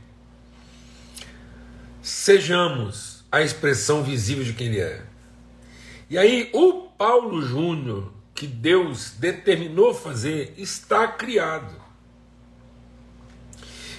sejamos 2.02 3.13
a 3.34 3.42
expressão 3.42 4.02
visível 4.02 4.44
de 4.44 4.52
quem 4.52 4.68
ele 4.68 4.80
é. 4.80 5.02
E 6.08 6.16
aí, 6.16 6.50
o 6.52 6.82
Paulo 6.96 7.42
Júnior, 7.42 8.12
que 8.32 8.46
Deus 8.46 9.10
determinou 9.18 9.92
fazer, 9.92 10.54
está 10.56 11.08
criado. 11.08 11.74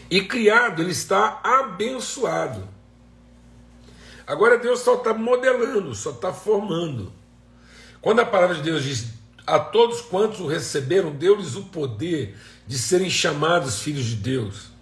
E 0.09 0.21
criado, 0.21 0.81
ele 0.81 0.91
está 0.91 1.41
abençoado. 1.43 2.65
Agora 4.25 4.57
Deus 4.57 4.79
só 4.79 4.95
está 4.95 5.13
modelando, 5.13 5.93
só 5.93 6.11
está 6.11 6.31
formando. 6.31 7.11
Quando 8.01 8.21
a 8.21 8.25
palavra 8.25 8.55
de 8.55 8.61
Deus 8.61 8.83
diz: 8.83 9.07
A 9.45 9.59
todos 9.59 9.99
quantos 9.99 10.39
o 10.39 10.47
receberam, 10.47 11.11
deu-lhes 11.11 11.55
o 11.55 11.63
poder 11.65 12.37
de 12.65 12.77
serem 12.77 13.09
chamados 13.09 13.81
filhos 13.81 14.05
de 14.05 14.15
Deus. 14.15 14.74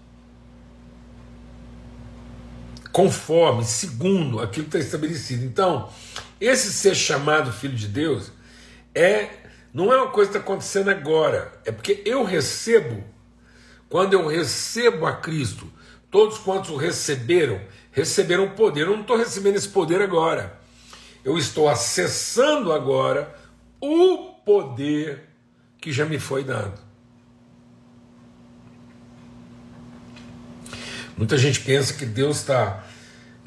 Conforme, 2.93 3.65
segundo 3.65 4.39
aquilo 4.39 4.67
que 4.67 4.77
está 4.77 4.79
estabelecido. 4.79 5.43
Então, 5.43 5.89
esse 6.39 6.71
ser 6.71 6.95
chamado 6.95 7.51
filho 7.51 7.75
de 7.75 7.87
Deus 7.87 8.31
é 8.95 9.29
não 9.73 9.91
é 9.91 9.97
uma 9.97 10.11
coisa 10.11 10.29
que 10.29 10.37
está 10.37 10.47
acontecendo 10.47 10.89
agora, 10.89 11.51
é 11.65 11.71
porque 11.71 12.03
eu 12.05 12.23
recebo, 12.23 13.03
quando 13.89 14.13
eu 14.13 14.27
recebo 14.27 15.07
a 15.07 15.13
Cristo, 15.13 15.67
todos 16.11 16.37
quantos 16.37 16.69
o 16.69 16.75
receberam, 16.75 17.59
receberam 17.91 18.51
poder. 18.51 18.81
Eu 18.81 18.91
não 18.91 19.01
estou 19.01 19.17
recebendo 19.17 19.55
esse 19.55 19.69
poder 19.69 19.99
agora. 19.99 20.59
Eu 21.25 21.39
estou 21.39 21.67
acessando 21.67 22.71
agora 22.71 23.33
o 23.81 24.35
poder 24.45 25.29
que 25.81 25.91
já 25.91 26.05
me 26.05 26.19
foi 26.19 26.43
dado. 26.43 26.79
Muita 31.17 31.37
gente 31.37 31.59
pensa 31.59 31.93
que 31.93 32.05
Deus 32.05 32.37
está 32.37 32.83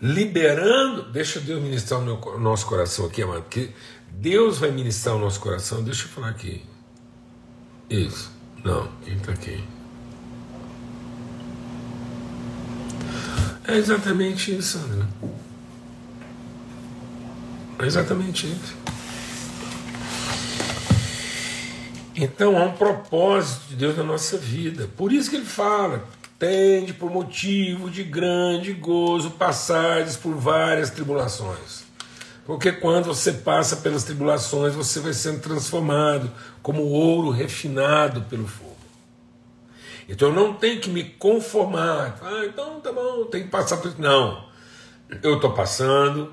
liberando. 0.00 1.10
Deixa 1.10 1.40
Deus 1.40 1.62
ministrar 1.62 2.00
o 2.00 2.38
nosso 2.38 2.66
coração 2.66 3.06
aqui, 3.06 3.22
amado, 3.22 3.42
porque 3.42 3.70
Deus 4.12 4.58
vai 4.58 4.70
ministrar 4.70 5.16
o 5.16 5.18
nosso 5.18 5.40
coração. 5.40 5.82
Deixa 5.82 6.04
eu 6.04 6.08
falar 6.08 6.28
aqui. 6.28 6.64
Isso. 7.88 8.30
Não, 8.64 8.88
quem 9.04 9.14
está 9.16 9.32
aqui? 9.32 9.62
É 13.68 13.76
exatamente 13.76 14.56
isso, 14.56 14.78
André. 14.78 15.06
É 17.78 17.86
exatamente 17.86 18.46
isso. 18.46 18.76
Então 22.14 22.56
há 22.56 22.64
um 22.64 22.72
propósito 22.72 23.68
de 23.68 23.76
Deus 23.76 23.96
na 23.96 24.04
nossa 24.04 24.38
vida. 24.38 24.88
Por 24.96 25.12
isso 25.12 25.28
que 25.28 25.36
ele 25.36 25.44
fala: 25.44 26.02
tende 26.38 26.92
por 26.92 27.10
motivo 27.10 27.90
de 27.90 28.02
grande 28.02 28.72
gozo 28.72 29.30
passares 29.32 30.16
por 30.16 30.34
várias 30.34 30.90
tribulações. 30.90 31.84
Porque 32.44 32.70
quando 32.70 33.06
você 33.06 33.32
passa 33.32 33.76
pelas 33.76 34.04
tribulações, 34.04 34.74
você 34.74 35.00
vai 35.00 35.12
sendo 35.12 35.40
transformado 35.40 36.30
como 36.62 36.82
ouro 36.82 37.30
refinado 37.30 38.22
pelo 38.22 38.46
fogo. 38.46 38.76
Então 40.08 40.28
eu 40.28 40.34
não 40.34 40.54
tenho 40.54 40.80
que 40.80 40.88
me 40.88 41.02
conformar. 41.02 42.18
Ah, 42.22 42.44
então 42.46 42.80
tá 42.80 42.92
bom, 42.92 43.24
tem 43.24 43.42
que 43.42 43.48
passar 43.48 43.78
por 43.78 43.88
isso. 43.88 44.00
Não. 44.00 44.46
Eu 45.22 45.36
estou 45.36 45.52
passando, 45.52 46.32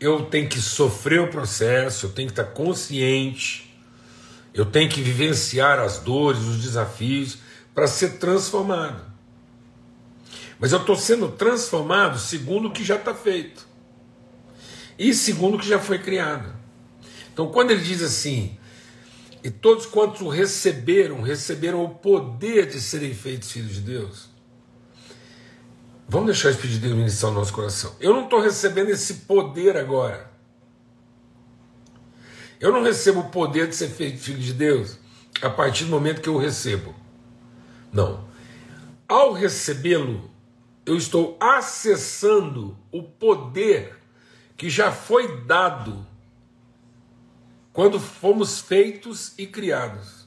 eu 0.00 0.24
tenho 0.24 0.48
que 0.48 0.60
sofrer 0.60 1.20
o 1.20 1.28
processo, 1.28 2.06
eu 2.06 2.10
tenho 2.10 2.28
que 2.28 2.32
estar 2.32 2.52
consciente, 2.52 3.72
eu 4.52 4.64
tenho 4.64 4.88
que 4.88 5.00
vivenciar 5.00 5.78
as 5.78 5.98
dores, 5.98 6.40
os 6.42 6.60
desafios, 6.60 7.38
para 7.74 7.86
ser 7.86 8.18
transformado. 8.18 9.07
Mas 10.58 10.72
eu 10.72 10.80
estou 10.80 10.96
sendo 10.96 11.28
transformado 11.30 12.18
segundo 12.18 12.68
o 12.68 12.72
que 12.72 12.84
já 12.84 12.96
está 12.96 13.14
feito 13.14 13.66
e 14.98 15.14
segundo 15.14 15.56
o 15.56 15.60
que 15.60 15.68
já 15.68 15.78
foi 15.78 15.98
criado. 15.98 16.52
Então, 17.32 17.50
quando 17.52 17.70
ele 17.70 17.82
diz 17.82 18.02
assim, 18.02 18.58
e 19.44 19.50
todos 19.50 19.86
quantos 19.86 20.20
o 20.20 20.28
receberam, 20.28 21.22
receberam 21.22 21.84
o 21.84 21.90
poder 21.90 22.66
de 22.66 22.80
serem 22.80 23.14
feitos 23.14 23.52
filhos 23.52 23.74
de 23.74 23.80
Deus. 23.80 24.28
Vamos 26.08 26.26
deixar 26.26 26.50
esse 26.50 26.58
pedido 26.58 26.80
de 26.80 26.86
Deus 26.88 26.98
ministrar 26.98 27.30
o 27.30 27.34
nosso 27.34 27.52
coração. 27.52 27.94
Eu 28.00 28.12
não 28.12 28.24
estou 28.24 28.40
recebendo 28.40 28.88
esse 28.88 29.14
poder 29.14 29.76
agora. 29.76 30.28
Eu 32.58 32.72
não 32.72 32.82
recebo 32.82 33.20
o 33.20 33.30
poder 33.30 33.68
de 33.68 33.76
ser 33.76 33.88
feito 33.88 34.18
filho 34.18 34.40
de 34.40 34.52
Deus 34.52 34.98
a 35.40 35.48
partir 35.48 35.84
do 35.84 35.90
momento 35.90 36.20
que 36.20 36.28
eu 36.28 36.34
o 36.34 36.38
recebo. 36.38 36.94
Não. 37.92 38.26
Ao 39.06 39.32
recebê-lo, 39.32 40.28
eu 40.88 40.96
estou 40.96 41.36
acessando 41.38 42.76
o 42.90 43.02
poder 43.02 43.94
que 44.56 44.70
já 44.70 44.90
foi 44.90 45.42
dado 45.42 46.06
quando 47.74 48.00
fomos 48.00 48.58
feitos 48.58 49.34
e 49.36 49.46
criados. 49.46 50.26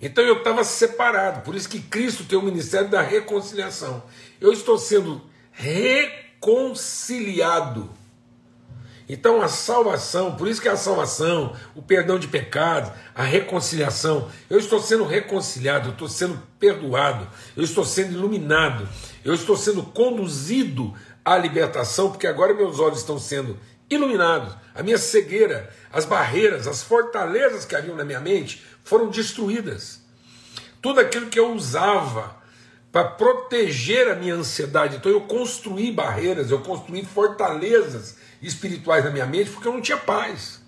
Então 0.00 0.22
eu 0.22 0.38
estava 0.38 0.62
separado, 0.62 1.40
por 1.40 1.56
isso 1.56 1.68
que 1.68 1.80
Cristo 1.80 2.24
tem 2.24 2.38
o 2.38 2.42
ministério 2.42 2.88
da 2.88 3.02
reconciliação. 3.02 4.04
Eu 4.40 4.52
estou 4.52 4.78
sendo 4.78 5.20
reconciliado. 5.50 7.90
Então 9.08 9.40
a 9.40 9.46
salvação, 9.46 10.34
por 10.34 10.48
isso 10.48 10.60
que 10.60 10.68
a 10.68 10.76
salvação, 10.76 11.54
o 11.76 11.82
perdão 11.82 12.18
de 12.18 12.26
pecados, 12.26 12.90
a 13.14 13.22
reconciliação, 13.22 14.28
eu 14.50 14.58
estou 14.58 14.80
sendo 14.80 15.04
reconciliado, 15.04 15.88
eu 15.88 15.92
estou 15.92 16.08
sendo 16.08 16.42
perdoado, 16.58 17.28
eu 17.56 17.62
estou 17.62 17.84
sendo 17.84 18.14
iluminado, 18.14 18.88
eu 19.24 19.32
estou 19.32 19.56
sendo 19.56 19.84
conduzido 19.84 20.92
à 21.24 21.38
libertação, 21.38 22.10
porque 22.10 22.26
agora 22.26 22.52
meus 22.52 22.80
olhos 22.80 22.98
estão 22.98 23.18
sendo 23.18 23.56
iluminados, 23.88 24.56
a 24.74 24.82
minha 24.82 24.98
cegueira, 24.98 25.70
as 25.92 26.04
barreiras, 26.04 26.66
as 26.66 26.82
fortalezas 26.82 27.64
que 27.64 27.76
haviam 27.76 27.96
na 27.96 28.04
minha 28.04 28.20
mente 28.20 28.64
foram 28.82 29.08
destruídas. 29.08 30.00
Tudo 30.82 30.98
aquilo 30.98 31.26
que 31.26 31.38
eu 31.38 31.52
usava 31.52 32.36
para 32.90 33.04
proteger 33.04 34.08
a 34.08 34.16
minha 34.16 34.34
ansiedade, 34.34 34.96
então 34.96 35.12
eu 35.12 35.20
construí 35.22 35.92
barreiras, 35.92 36.50
eu 36.50 36.60
construí 36.60 37.04
fortalezas 37.04 38.15
espirituais 38.42 39.04
na 39.04 39.10
minha 39.10 39.26
mente 39.26 39.50
porque 39.50 39.68
eu 39.68 39.72
não 39.72 39.80
tinha 39.80 39.98
paz. 39.98 40.60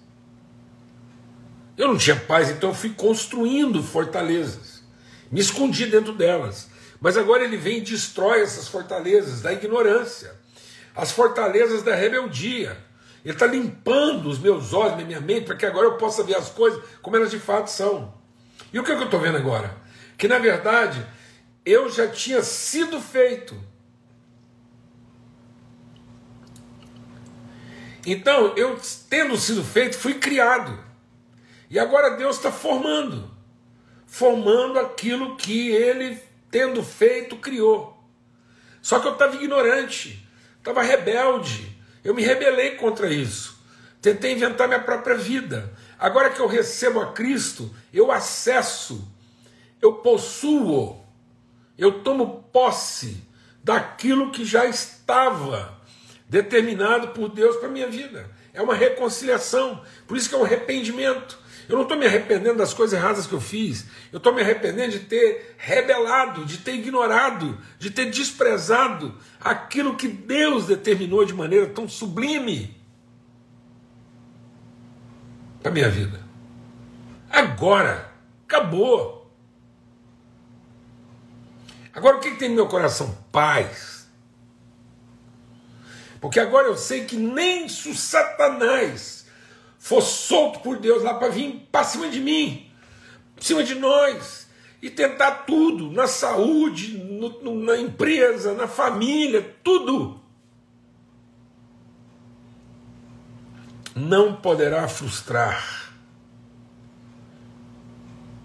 Eu 1.76 1.88
não 1.88 1.96
tinha 1.96 2.16
paz, 2.16 2.50
então 2.50 2.70
eu 2.70 2.74
fui 2.74 2.90
construindo 2.90 3.82
fortalezas, 3.82 4.82
me 5.30 5.40
escondi 5.40 5.86
dentro 5.86 6.12
delas. 6.12 6.68
Mas 7.00 7.16
agora 7.16 7.44
ele 7.44 7.56
vem 7.56 7.78
e 7.78 7.82
destrói 7.82 8.40
essas 8.40 8.66
fortalezas 8.66 9.42
da 9.42 9.52
ignorância, 9.52 10.34
as 10.96 11.12
fortalezas 11.12 11.84
da 11.84 11.94
rebeldia, 11.94 12.76
ele 13.24 13.34
está 13.34 13.46
limpando 13.46 14.28
os 14.28 14.38
meus 14.38 14.72
olhos, 14.72 15.04
minha 15.04 15.20
mente, 15.20 15.46
para 15.46 15.56
que 15.56 15.66
agora 15.66 15.86
eu 15.86 15.96
possa 15.96 16.22
ver 16.22 16.36
as 16.36 16.48
coisas 16.48 16.82
como 17.02 17.16
elas 17.16 17.30
de 17.30 17.38
fato 17.38 17.68
são. 17.68 18.14
E 18.72 18.78
o 18.78 18.84
que, 18.84 18.92
é 18.92 18.94
que 18.94 19.02
eu 19.02 19.06
estou 19.06 19.20
vendo 19.20 19.36
agora? 19.36 19.76
Que 20.16 20.28
na 20.28 20.38
verdade 20.38 21.04
eu 21.64 21.90
já 21.90 22.08
tinha 22.08 22.42
sido 22.42 23.00
feito. 23.00 23.54
Então, 28.06 28.54
eu 28.56 28.78
tendo 29.08 29.36
sido 29.36 29.64
feito, 29.64 29.98
fui 29.98 30.14
criado. 30.14 30.78
E 31.70 31.78
agora 31.78 32.16
Deus 32.16 32.36
está 32.36 32.50
formando 32.50 33.38
formando 34.08 34.78
aquilo 34.78 35.36
que 35.36 35.70
ele, 35.70 36.18
tendo 36.50 36.82
feito, 36.82 37.36
criou. 37.36 37.96
Só 38.82 38.98
que 38.98 39.06
eu 39.06 39.12
estava 39.12 39.36
ignorante, 39.36 40.26
estava 40.56 40.82
rebelde, 40.82 41.76
eu 42.02 42.14
me 42.14 42.22
rebelei 42.22 42.72
contra 42.72 43.12
isso. 43.12 43.62
Tentei 44.00 44.32
inventar 44.32 44.66
minha 44.66 44.80
própria 44.80 45.14
vida. 45.14 45.72
Agora 45.98 46.30
que 46.30 46.40
eu 46.40 46.46
recebo 46.46 47.00
a 47.00 47.12
Cristo, 47.12 47.72
eu 47.92 48.10
acesso, 48.10 49.06
eu 49.82 49.94
possuo, 49.94 51.04
eu 51.76 52.02
tomo 52.02 52.44
posse 52.50 53.22
daquilo 53.62 54.30
que 54.30 54.44
já 54.44 54.64
estava 54.64 55.77
determinado 56.28 57.08
por 57.08 57.28
Deus 57.28 57.56
para 57.56 57.68
a 57.68 57.70
minha 57.72 57.88
vida. 57.88 58.30
É 58.52 58.60
uma 58.60 58.74
reconciliação, 58.74 59.82
por 60.06 60.16
isso 60.16 60.28
que 60.28 60.34
é 60.34 60.38
um 60.38 60.44
arrependimento. 60.44 61.38
Eu 61.68 61.76
não 61.76 61.82
estou 61.82 61.98
me 61.98 62.06
arrependendo 62.06 62.56
das 62.56 62.72
coisas 62.72 62.98
erradas 62.98 63.26
que 63.26 63.32
eu 63.34 63.40
fiz. 63.40 63.86
Eu 64.10 64.16
estou 64.16 64.34
me 64.34 64.40
arrependendo 64.40 64.92
de 64.92 65.00
ter 65.00 65.54
rebelado, 65.58 66.46
de 66.46 66.58
ter 66.58 66.74
ignorado, 66.74 67.58
de 67.78 67.90
ter 67.90 68.06
desprezado 68.06 69.14
aquilo 69.38 69.94
que 69.94 70.08
Deus 70.08 70.66
determinou 70.66 71.26
de 71.26 71.34
maneira 71.34 71.66
tão 71.66 71.86
sublime 71.86 72.74
para 75.60 75.70
a 75.70 75.74
minha 75.74 75.90
vida. 75.90 76.20
Agora, 77.28 78.10
acabou. 78.46 79.30
Agora 81.92 82.16
o 82.16 82.20
que, 82.20 82.30
que 82.30 82.38
tem 82.38 82.48
no 82.48 82.54
meu 82.54 82.66
coração? 82.66 83.16
Paz. 83.30 83.97
Porque 86.20 86.40
agora 86.40 86.66
eu 86.66 86.76
sei 86.76 87.04
que 87.04 87.16
nem 87.16 87.68
se 87.68 87.88
o 87.88 87.94
Satanás 87.94 89.26
for 89.78 90.02
solto 90.02 90.60
por 90.60 90.78
Deus 90.78 91.02
lá 91.02 91.14
para 91.14 91.28
vir 91.28 91.68
para 91.70 91.84
cima 91.84 92.08
de 92.08 92.20
mim, 92.20 92.70
para 93.34 93.44
cima 93.44 93.62
de 93.62 93.74
nós, 93.74 94.48
e 94.80 94.90
tentar 94.90 95.44
tudo, 95.44 95.90
na 95.90 96.06
saúde, 96.06 96.98
no, 96.98 97.64
na 97.64 97.76
empresa, 97.78 98.54
na 98.54 98.68
família, 98.68 99.56
tudo. 99.62 100.20
Não 103.94 104.36
poderá 104.36 104.86
frustrar 104.86 105.92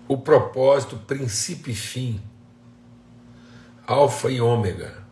o 0.07 0.17
propósito, 0.17 0.97
princípio 0.97 1.71
e 1.71 1.75
fim, 1.75 2.21
Alfa 3.85 4.31
e 4.31 4.41
Ômega, 4.41 5.02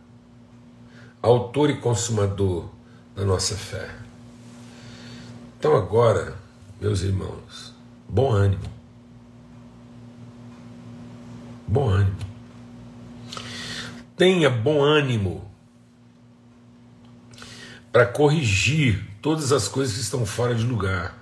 autor 1.22 1.70
e 1.70 1.76
consumador 1.76 2.68
da 3.14 3.24
nossa 3.24 3.56
fé. 3.56 3.88
Então 5.56 5.76
agora, 5.76 6.36
meus 6.80 7.02
irmãos, 7.02 7.72
bom 8.08 8.32
ânimo. 8.32 8.64
Bom 11.68 11.88
ânimo. 11.88 12.16
Tenha 14.16 14.50
bom 14.50 14.82
ânimo 14.82 15.48
para 17.92 18.04
corrigir 18.04 19.08
todas 19.22 19.52
as 19.52 19.68
coisas 19.68 19.94
que 19.94 20.00
estão 20.00 20.26
fora 20.26 20.54
de 20.54 20.64
lugar. 20.64 21.16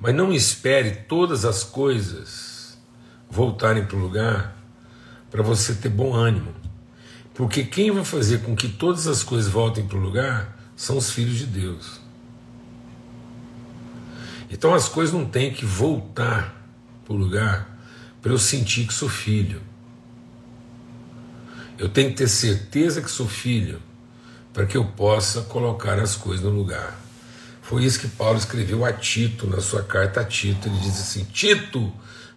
Mas 0.00 0.14
não 0.14 0.32
espere 0.32 0.90
todas 1.08 1.44
as 1.44 1.62
coisas 1.62 2.78
voltarem 3.30 3.84
para 3.84 3.96
o 3.96 4.00
lugar 4.00 4.56
para 5.30 5.42
você 5.42 5.74
ter 5.74 5.88
bom 5.88 6.14
ânimo. 6.14 6.54
Porque 7.38 7.62
quem 7.62 7.92
vai 7.92 8.04
fazer 8.04 8.42
com 8.42 8.56
que 8.56 8.66
todas 8.66 9.06
as 9.06 9.22
coisas 9.22 9.48
voltem 9.48 9.86
para 9.86 9.96
o 9.96 10.00
lugar 10.00 10.58
são 10.74 10.96
os 10.96 11.12
filhos 11.12 11.38
de 11.38 11.46
Deus. 11.46 12.00
Então 14.50 14.74
as 14.74 14.88
coisas 14.88 15.14
não 15.14 15.24
têm 15.24 15.54
que 15.54 15.64
voltar 15.64 16.68
para 17.04 17.14
o 17.14 17.16
lugar 17.16 17.78
para 18.20 18.32
eu 18.32 18.38
sentir 18.38 18.88
que 18.88 18.92
sou 18.92 19.08
filho. 19.08 19.62
Eu 21.78 21.88
tenho 21.88 22.10
que 22.10 22.16
ter 22.16 22.26
certeza 22.26 23.00
que 23.00 23.08
sou 23.08 23.28
filho 23.28 23.80
para 24.52 24.66
que 24.66 24.76
eu 24.76 24.84
possa 24.84 25.42
colocar 25.42 26.00
as 26.00 26.16
coisas 26.16 26.44
no 26.44 26.50
lugar. 26.50 26.98
Foi 27.62 27.84
isso 27.84 28.00
que 28.00 28.08
Paulo 28.08 28.36
escreveu 28.36 28.84
a 28.84 28.92
Tito, 28.92 29.46
na 29.46 29.60
sua 29.60 29.84
carta 29.84 30.22
a 30.22 30.24
Tito. 30.24 30.66
Ele 30.66 30.80
diz 30.80 30.98
assim: 30.98 31.22
Tito, 31.22 31.92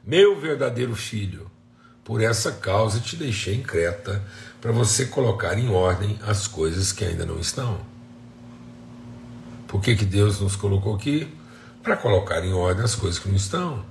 meu 0.06 0.40
verdadeiro 0.40 0.96
filho, 0.96 1.50
por 2.04 2.22
essa 2.22 2.52
causa 2.52 3.00
te 3.00 3.16
deixei 3.16 3.56
em 3.56 3.62
Creta, 3.62 4.24
para 4.60 4.72
você 4.72 5.06
colocar 5.06 5.58
em 5.58 5.70
ordem 5.70 6.20
as 6.26 6.48
coisas 6.48 6.92
que 6.92 7.04
ainda 7.04 7.26
não 7.26 7.40
estão. 7.40 7.80
Por 9.68 9.82
que, 9.82 9.96
que 9.96 10.06
Deus 10.06 10.40
nos 10.40 10.56
colocou 10.56 10.96
aqui? 10.96 11.34
Para 11.82 11.96
colocar 11.96 12.44
em 12.44 12.54
ordem 12.54 12.84
as 12.84 12.94
coisas 12.94 13.20
que 13.20 13.30
não 13.30 13.36
estão. 13.36 13.86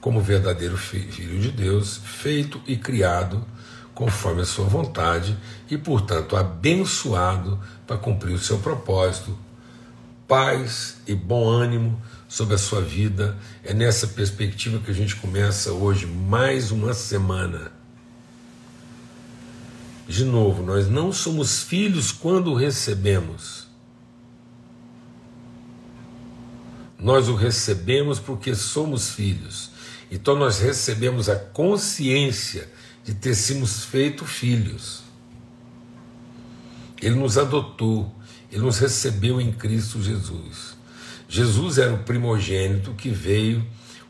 Como 0.00 0.20
verdadeiro 0.20 0.76
filho 0.76 1.40
de 1.40 1.50
Deus, 1.50 2.00
feito 2.04 2.60
e 2.66 2.76
criado 2.76 3.44
conforme 3.94 4.42
a 4.42 4.46
sua 4.46 4.64
vontade 4.64 5.36
e, 5.68 5.76
portanto, 5.76 6.36
abençoado 6.36 7.58
para 7.84 7.96
cumprir 7.96 8.32
o 8.32 8.38
seu 8.38 8.58
propósito. 8.58 9.36
Paz 10.28 10.98
e 11.06 11.16
bom 11.16 11.48
ânimo 11.48 12.00
sobre 12.28 12.54
a 12.54 12.58
sua 12.58 12.82
vida. 12.82 13.36
É 13.64 13.72
nessa 13.72 14.06
perspectiva 14.06 14.78
que 14.78 14.90
a 14.90 14.94
gente 14.94 15.16
começa 15.16 15.72
hoje 15.72 16.06
mais 16.06 16.70
uma 16.70 16.92
semana. 16.92 17.72
De 20.06 20.24
novo, 20.24 20.62
nós 20.62 20.88
não 20.88 21.12
somos 21.12 21.62
filhos 21.62 22.12
quando 22.12 22.52
o 22.52 22.54
recebemos. 22.54 23.66
Nós 26.98 27.28
o 27.28 27.34
recebemos 27.34 28.18
porque 28.18 28.54
somos 28.54 29.10
filhos. 29.10 29.70
Então 30.10 30.34
nós 30.34 30.58
recebemos 30.58 31.28
a 31.28 31.36
consciência 31.36 32.68
de 33.04 33.14
ter 33.14 33.34
sido 33.34 33.66
feito 33.66 34.24
filhos. 34.24 35.02
Ele 37.00 37.14
nos 37.14 37.38
adotou, 37.38 38.12
ele 38.50 38.62
nos 38.62 38.78
recebeu 38.78 39.40
em 39.40 39.52
Cristo 39.52 40.02
Jesus. 40.02 40.77
Jesus 41.28 41.76
era 41.76 41.92
o 41.92 41.98
primogênito 41.98 42.94
que 42.94 43.10
veio, 43.10 43.64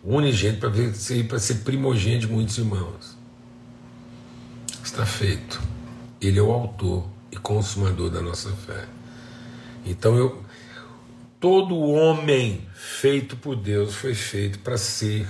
o 0.05 0.15
unigênito 0.15 0.61
para 0.61 0.93
ser, 0.95 1.41
ser 1.41 1.55
primogênito 1.57 2.29
de 2.29 2.33
muitos 2.33 2.57
irmãos. 2.57 3.19
Está 4.85 5.05
feito. 5.05 5.61
Ele 6.21 6.39
é 6.39 6.43
o 6.43 6.53
autor 6.53 7.09
e 7.33 7.37
consumador 7.37 8.09
da 8.09 8.23
nossa 8.23 8.51
fé. 8.51 8.87
Então 9.85 10.17
eu 10.17 10.43
todo 11.41 11.79
homem 11.79 12.67
feito 12.75 13.37
por 13.37 13.57
Deus 13.57 13.95
foi 13.95 14.15
feito 14.15 14.59
para 14.61 14.77
ser 14.77 15.27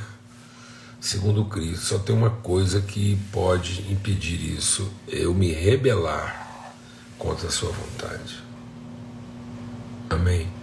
segundo 1.00 1.44
Cristo. 1.46 1.86
Só 1.86 1.98
tem 1.98 2.14
uma 2.14 2.30
coisa 2.30 2.80
que 2.80 3.16
pode 3.32 3.90
impedir 3.90 4.56
isso: 4.56 4.92
eu 5.06 5.34
me 5.34 5.52
rebelar 5.52 6.74
contra 7.18 7.48
a 7.48 7.50
sua 7.50 7.70
vontade. 7.70 8.42
Amém. 10.10 10.57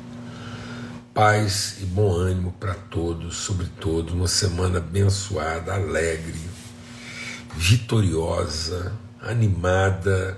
Paz 1.15 1.77
e 1.79 1.85
bom 1.85 2.13
ânimo 2.13 2.51
para 2.59 2.73
todos, 2.73 3.37
sobre 3.37 3.67
todos, 3.79 4.13
uma 4.13 4.27
semana 4.27 4.79
abençoada, 4.79 5.73
alegre, 5.73 6.37
vitoriosa, 7.55 8.91
animada, 9.21 10.37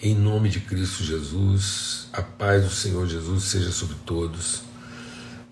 em 0.00 0.14
nome 0.14 0.48
de 0.48 0.60
Cristo 0.60 1.04
Jesus. 1.04 2.08
A 2.14 2.22
paz 2.22 2.64
do 2.64 2.70
Senhor 2.70 3.06
Jesus 3.06 3.44
seja 3.44 3.70
sobre 3.70 3.96
todos. 4.06 4.62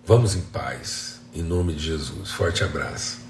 Vamos 0.06 0.34
em 0.34 0.40
paz, 0.40 1.20
em 1.34 1.42
nome 1.42 1.74
de 1.74 1.84
Jesus. 1.84 2.30
Forte 2.30 2.64
abraço. 2.64 3.23